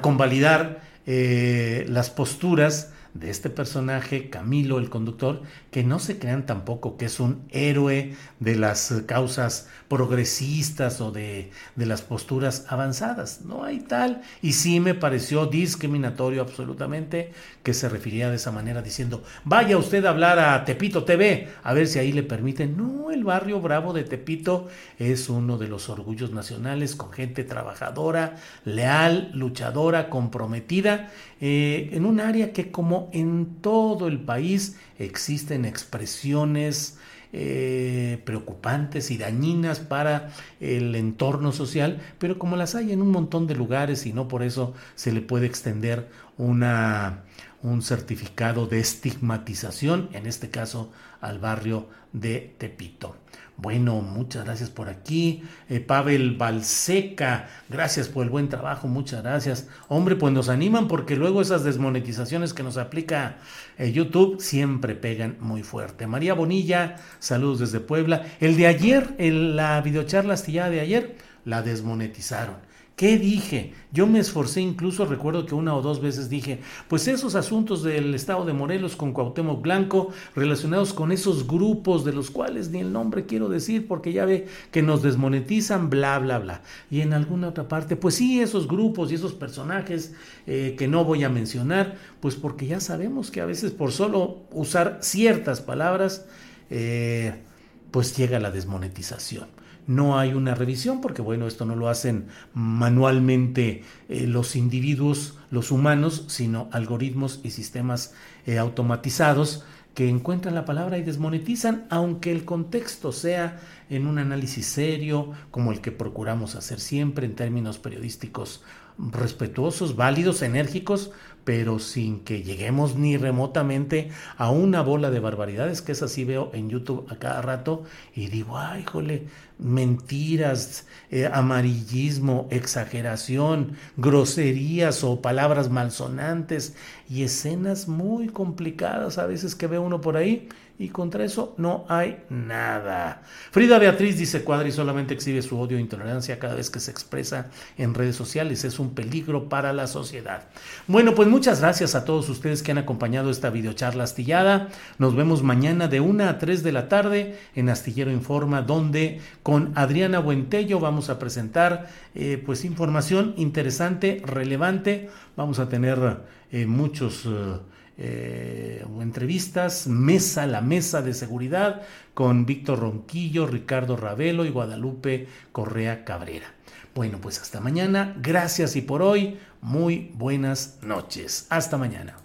convalidar 0.00 0.80
eh, 1.06 1.84
las 1.88 2.10
posturas 2.10 2.93
de 3.14 3.30
este 3.30 3.48
personaje, 3.48 4.28
Camilo 4.28 4.78
el 4.78 4.90
conductor, 4.90 5.42
que 5.70 5.84
no 5.84 6.00
se 6.00 6.18
crean 6.18 6.46
tampoco 6.46 6.96
que 6.96 7.04
es 7.04 7.20
un 7.20 7.44
héroe 7.50 8.14
de 8.40 8.56
las 8.56 8.92
causas 9.06 9.68
progresistas 9.88 11.00
o 11.00 11.12
de, 11.12 11.52
de, 11.76 11.86
las 11.86 12.02
posturas 12.02 12.66
avanzadas. 12.68 13.42
No 13.44 13.62
hay 13.62 13.78
tal. 13.78 14.22
Y 14.42 14.54
sí 14.54 14.80
me 14.80 14.94
pareció 14.94 15.46
discriminatorio 15.46 16.42
absolutamente 16.42 17.32
que 17.62 17.72
se 17.72 17.88
refería 17.88 18.30
de 18.30 18.36
esa 18.36 18.50
manera 18.50 18.82
diciendo, 18.82 19.22
vaya 19.44 19.78
usted 19.78 20.04
a 20.04 20.10
hablar 20.10 20.40
a 20.40 20.64
Tepito 20.64 21.04
TV, 21.04 21.48
a 21.62 21.72
ver 21.72 21.86
si 21.86 22.00
ahí 22.00 22.12
le 22.12 22.24
permiten. 22.24 22.76
No, 22.76 23.12
el 23.12 23.22
barrio 23.22 23.60
bravo 23.60 23.92
de 23.92 24.02
Tepito 24.02 24.68
es 24.98 25.28
uno 25.28 25.56
de 25.56 25.68
los 25.68 25.88
orgullos 25.88 26.32
nacionales 26.32 26.96
con 26.96 27.12
gente 27.12 27.44
trabajadora, 27.44 28.36
leal, 28.64 29.30
luchadora, 29.34 30.10
comprometida, 30.10 31.10
eh, 31.46 31.90
en 31.92 32.06
un 32.06 32.20
área 32.20 32.54
que 32.54 32.70
como 32.70 33.10
en 33.12 33.56
todo 33.60 34.08
el 34.08 34.18
país 34.18 34.78
existen 34.98 35.66
expresiones, 35.66 36.96
eh, 37.34 38.22
preocupantes 38.24 39.10
y 39.10 39.18
dañinas 39.18 39.78
para 39.78 40.30
el 40.58 40.94
entorno 40.94 41.52
social, 41.52 42.00
pero 42.18 42.38
como 42.38 42.56
las 42.56 42.74
hay 42.74 42.92
en 42.92 43.02
un 43.02 43.10
montón 43.10 43.46
de 43.46 43.56
lugares 43.56 44.06
y 44.06 44.14
no 44.14 44.26
por 44.26 44.42
eso 44.42 44.72
se 44.94 45.12
le 45.12 45.20
puede 45.20 45.44
extender 45.44 46.08
una, 46.38 47.24
un 47.62 47.82
certificado 47.82 48.66
de 48.66 48.80
estigmatización, 48.80 50.08
en 50.14 50.24
este 50.26 50.48
caso 50.48 50.92
al 51.20 51.40
barrio 51.40 51.90
de 52.14 52.54
Tepito. 52.56 53.16
Bueno, 53.56 54.00
muchas 54.00 54.44
gracias 54.44 54.68
por 54.68 54.88
aquí. 54.88 55.44
Eh, 55.68 55.78
Pavel 55.78 56.36
Balseca, 56.36 57.48
gracias 57.68 58.08
por 58.08 58.24
el 58.24 58.30
buen 58.30 58.48
trabajo, 58.48 58.88
muchas 58.88 59.22
gracias. 59.22 59.68
Hombre, 59.88 60.16
pues 60.16 60.32
nos 60.32 60.48
animan 60.48 60.88
porque 60.88 61.14
luego 61.14 61.40
esas 61.40 61.62
desmonetizaciones 61.62 62.52
que 62.52 62.64
nos 62.64 62.76
aplica 62.78 63.36
eh, 63.78 63.92
YouTube 63.92 64.40
siempre 64.40 64.96
pegan 64.96 65.36
muy 65.38 65.62
fuerte. 65.62 66.08
María 66.08 66.34
Bonilla, 66.34 66.96
saludos 67.20 67.60
desde 67.60 67.78
Puebla. 67.78 68.26
El 68.40 68.56
de 68.56 68.66
ayer, 68.66 69.14
la 69.18 69.80
videocharla 69.80 70.34
astillada 70.34 70.70
de 70.70 70.80
ayer, 70.80 71.16
la 71.44 71.62
desmonetizaron. 71.62 72.56
¿Qué 72.96 73.18
dije? 73.18 73.72
Yo 73.90 74.06
me 74.06 74.20
esforcé, 74.20 74.60
incluso 74.60 75.04
recuerdo 75.04 75.46
que 75.46 75.56
una 75.56 75.74
o 75.74 75.82
dos 75.82 76.00
veces 76.00 76.28
dije, 76.28 76.60
pues 76.86 77.08
esos 77.08 77.34
asuntos 77.34 77.82
del 77.82 78.14
estado 78.14 78.44
de 78.44 78.52
Morelos 78.52 78.94
con 78.94 79.12
Cuauhtémoc 79.12 79.62
Blanco, 79.62 80.12
relacionados 80.36 80.92
con 80.92 81.10
esos 81.10 81.48
grupos 81.48 82.04
de 82.04 82.12
los 82.12 82.30
cuales 82.30 82.70
ni 82.70 82.78
el 82.78 82.92
nombre 82.92 83.26
quiero 83.26 83.48
decir 83.48 83.88
porque 83.88 84.12
ya 84.12 84.24
ve 84.26 84.46
que 84.70 84.82
nos 84.82 85.02
desmonetizan, 85.02 85.90
bla, 85.90 86.20
bla, 86.20 86.38
bla. 86.38 86.62
Y 86.88 87.00
en 87.00 87.14
alguna 87.14 87.48
otra 87.48 87.66
parte, 87.66 87.96
pues 87.96 88.14
sí, 88.14 88.40
esos 88.40 88.68
grupos 88.68 89.10
y 89.10 89.16
esos 89.16 89.32
personajes 89.32 90.14
eh, 90.46 90.76
que 90.78 90.86
no 90.86 91.04
voy 91.04 91.24
a 91.24 91.28
mencionar, 91.28 91.96
pues 92.20 92.36
porque 92.36 92.68
ya 92.68 92.78
sabemos 92.78 93.32
que 93.32 93.40
a 93.40 93.44
veces 93.44 93.72
por 93.72 93.90
solo 93.90 94.44
usar 94.52 94.98
ciertas 95.02 95.60
palabras, 95.60 96.26
eh, 96.70 97.42
pues 97.90 98.16
llega 98.16 98.38
la 98.38 98.52
desmonetización 98.52 99.53
no 99.86 100.18
hay 100.18 100.34
una 100.34 100.54
revisión, 100.54 101.00
porque 101.00 101.22
bueno, 101.22 101.46
esto 101.46 101.64
no 101.64 101.76
lo 101.76 101.88
hacen 101.88 102.26
manualmente 102.54 103.84
eh, 104.08 104.26
los 104.26 104.56
individuos, 104.56 105.38
los 105.50 105.70
humanos, 105.70 106.24
sino 106.28 106.68
algoritmos 106.72 107.40
y 107.42 107.50
sistemas 107.50 108.14
eh, 108.46 108.58
automatizados 108.58 109.64
que 109.94 110.08
encuentran 110.08 110.54
la 110.54 110.64
palabra 110.64 110.98
y 110.98 111.02
desmonetizan, 111.02 111.86
aunque 111.88 112.32
el 112.32 112.44
contexto 112.44 113.12
sea 113.12 113.60
en 113.88 114.06
un 114.06 114.18
análisis 114.18 114.66
serio, 114.66 115.32
como 115.50 115.70
el 115.70 115.80
que 115.80 115.92
procuramos 115.92 116.56
hacer 116.56 116.80
siempre 116.80 117.26
en 117.26 117.36
términos 117.36 117.78
periodísticos 117.78 118.62
respetuosos, 118.98 119.96
válidos, 119.96 120.42
enérgicos, 120.42 121.10
pero 121.44 121.78
sin 121.78 122.20
que 122.20 122.42
lleguemos 122.42 122.96
ni 122.96 123.16
remotamente 123.16 124.10
a 124.36 124.50
una 124.50 124.80
bola 124.80 125.10
de 125.10 125.20
barbaridades, 125.20 125.82
que 125.82 125.92
es 125.92 126.02
así 126.02 126.24
veo 126.24 126.50
en 126.54 126.70
YouTube 126.70 127.06
a 127.10 127.16
cada 127.16 127.42
rato 127.42 127.84
y 128.14 128.28
digo, 128.28 128.58
ay, 128.58 128.84
jole, 128.84 129.26
mentiras, 129.58 130.86
eh, 131.10 131.28
amarillismo, 131.30 132.48
exageración, 132.50 133.76
groserías 133.96 135.04
o 135.04 135.20
palabras 135.20 135.70
malsonantes 135.70 136.74
y 137.08 137.22
escenas 137.22 137.88
muy 137.88 138.28
complicadas 138.28 139.18
a 139.18 139.26
veces 139.26 139.54
que 139.54 139.66
ve 139.66 139.78
uno 139.78 140.00
por 140.00 140.16
ahí 140.16 140.48
y 140.76 140.88
contra 140.88 141.24
eso 141.24 141.54
no 141.56 141.84
hay 141.88 142.18
nada. 142.30 143.22
Frida 143.52 143.78
Beatriz 143.78 144.18
dice 144.18 144.42
Cuadri 144.42 144.72
solamente 144.72 145.14
exhibe 145.14 145.40
su 145.40 145.58
odio 145.58 145.76
e 145.76 145.80
intolerancia 145.80 146.38
cada 146.40 146.54
vez 146.54 146.68
que 146.68 146.80
se 146.80 146.90
expresa 146.90 147.46
en 147.78 147.94
redes 147.94 148.16
sociales. 148.16 148.64
Es 148.64 148.80
un 148.80 148.94
peligro 148.94 149.48
para 149.48 149.72
la 149.72 149.86
sociedad. 149.86 150.48
Bueno, 150.88 151.14
pues 151.14 151.28
muchas 151.28 151.60
gracias 151.60 151.94
a 151.94 152.04
todos 152.04 152.28
ustedes 152.28 152.62
que 152.62 152.72
han 152.72 152.78
acompañado 152.78 153.30
esta 153.30 153.50
videocharla 153.50 154.04
astillada. 154.04 154.68
Nos 154.98 155.14
vemos 155.14 155.42
mañana 155.44 155.86
de 155.86 156.00
1 156.00 156.24
a 156.24 156.38
3 156.38 156.64
de 156.64 156.72
la 156.72 156.88
tarde 156.88 157.38
en 157.54 157.68
Astillero 157.68 158.10
Informa, 158.10 158.62
donde 158.62 159.20
con 159.44 159.72
Adriana 159.76 160.18
Buentello 160.18 160.80
vamos 160.80 161.08
a 161.08 161.20
presentar 161.20 161.88
eh, 162.16 162.42
pues 162.44 162.64
información 162.64 163.34
interesante, 163.36 164.22
relevante. 164.26 165.08
Vamos 165.36 165.60
a 165.60 165.68
tener 165.68 166.18
eh, 166.50 166.66
muchos... 166.66 167.26
Eh, 167.26 167.73
eh, 167.96 168.84
entrevistas, 169.00 169.86
mesa, 169.86 170.46
la 170.46 170.60
mesa 170.60 171.02
de 171.02 171.14
seguridad 171.14 171.82
con 172.14 172.46
Víctor 172.46 172.80
Ronquillo, 172.80 173.46
Ricardo 173.46 173.96
Ravelo 173.96 174.44
y 174.44 174.50
Guadalupe 174.50 175.28
Correa 175.52 176.04
Cabrera. 176.04 176.46
Bueno, 176.94 177.18
pues 177.20 177.40
hasta 177.40 177.60
mañana, 177.60 178.16
gracias 178.20 178.76
y 178.76 178.82
por 178.82 179.02
hoy, 179.02 179.38
muy 179.60 180.10
buenas 180.14 180.78
noches. 180.82 181.46
Hasta 181.50 181.76
mañana. 181.76 182.16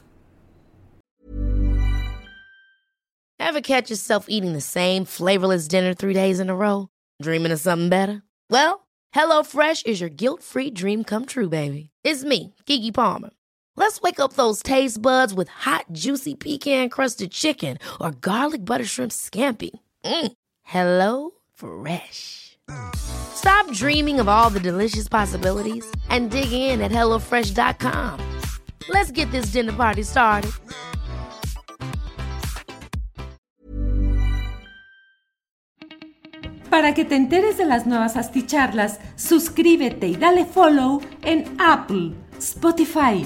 Ever 3.39 3.61
catch 3.61 3.89
yourself 3.89 4.25
eating 4.29 4.53
the 4.53 4.61
same 4.61 5.05
flavorless 5.05 5.67
dinner 5.67 5.93
three 5.93 6.13
days 6.13 6.39
in 6.39 6.49
a 6.49 6.55
row? 6.55 6.87
Dreaming 7.21 7.51
of 7.51 7.59
something 7.59 7.89
better? 7.89 8.21
Well, 8.49 8.87
HelloFresh 9.15 9.87
is 9.87 9.99
your 9.99 10.09
guilt-free 10.09 10.71
dream 10.71 11.03
come 11.03 11.25
true, 11.25 11.49
baby. 11.49 11.89
It's 12.03 12.23
me, 12.23 12.53
Kiki 12.65 12.91
Palmer. 12.91 13.31
Let's 13.79 14.01
wake 14.01 14.19
up 14.19 14.33
those 14.33 14.61
taste 14.61 15.01
buds 15.01 15.33
with 15.33 15.47
hot, 15.47 15.85
juicy 15.93 16.35
pecan 16.35 16.89
crusted 16.89 17.31
chicken 17.31 17.77
or 18.01 18.11
garlic 18.11 18.65
butter 18.65 18.83
shrimp 18.83 19.13
scampi. 19.13 19.69
Mm. 20.03 20.33
Hello 20.63 21.31
Fresh. 21.53 22.57
Stop 22.97 23.71
dreaming 23.71 24.19
of 24.19 24.27
all 24.27 24.49
the 24.49 24.59
delicious 24.59 25.07
possibilities 25.07 25.89
and 26.09 26.29
dig 26.29 26.51
in 26.51 26.81
at 26.81 26.91
HelloFresh.com. 26.91 28.19
Let's 28.89 29.11
get 29.11 29.31
this 29.31 29.53
dinner 29.53 29.71
party 29.71 30.03
started. 30.03 30.51
Para 36.69 36.93
que 36.93 37.05
te 37.05 37.15
enteres 37.15 37.57
de 37.57 37.65
las 37.65 37.85
nuevas 37.85 38.17
asticharlas, 38.17 38.99
suscríbete 39.15 40.07
y 40.07 40.15
dale 40.17 40.43
follow 40.43 41.01
en 41.23 41.55
Apple, 41.59 42.13
Spotify, 42.37 43.25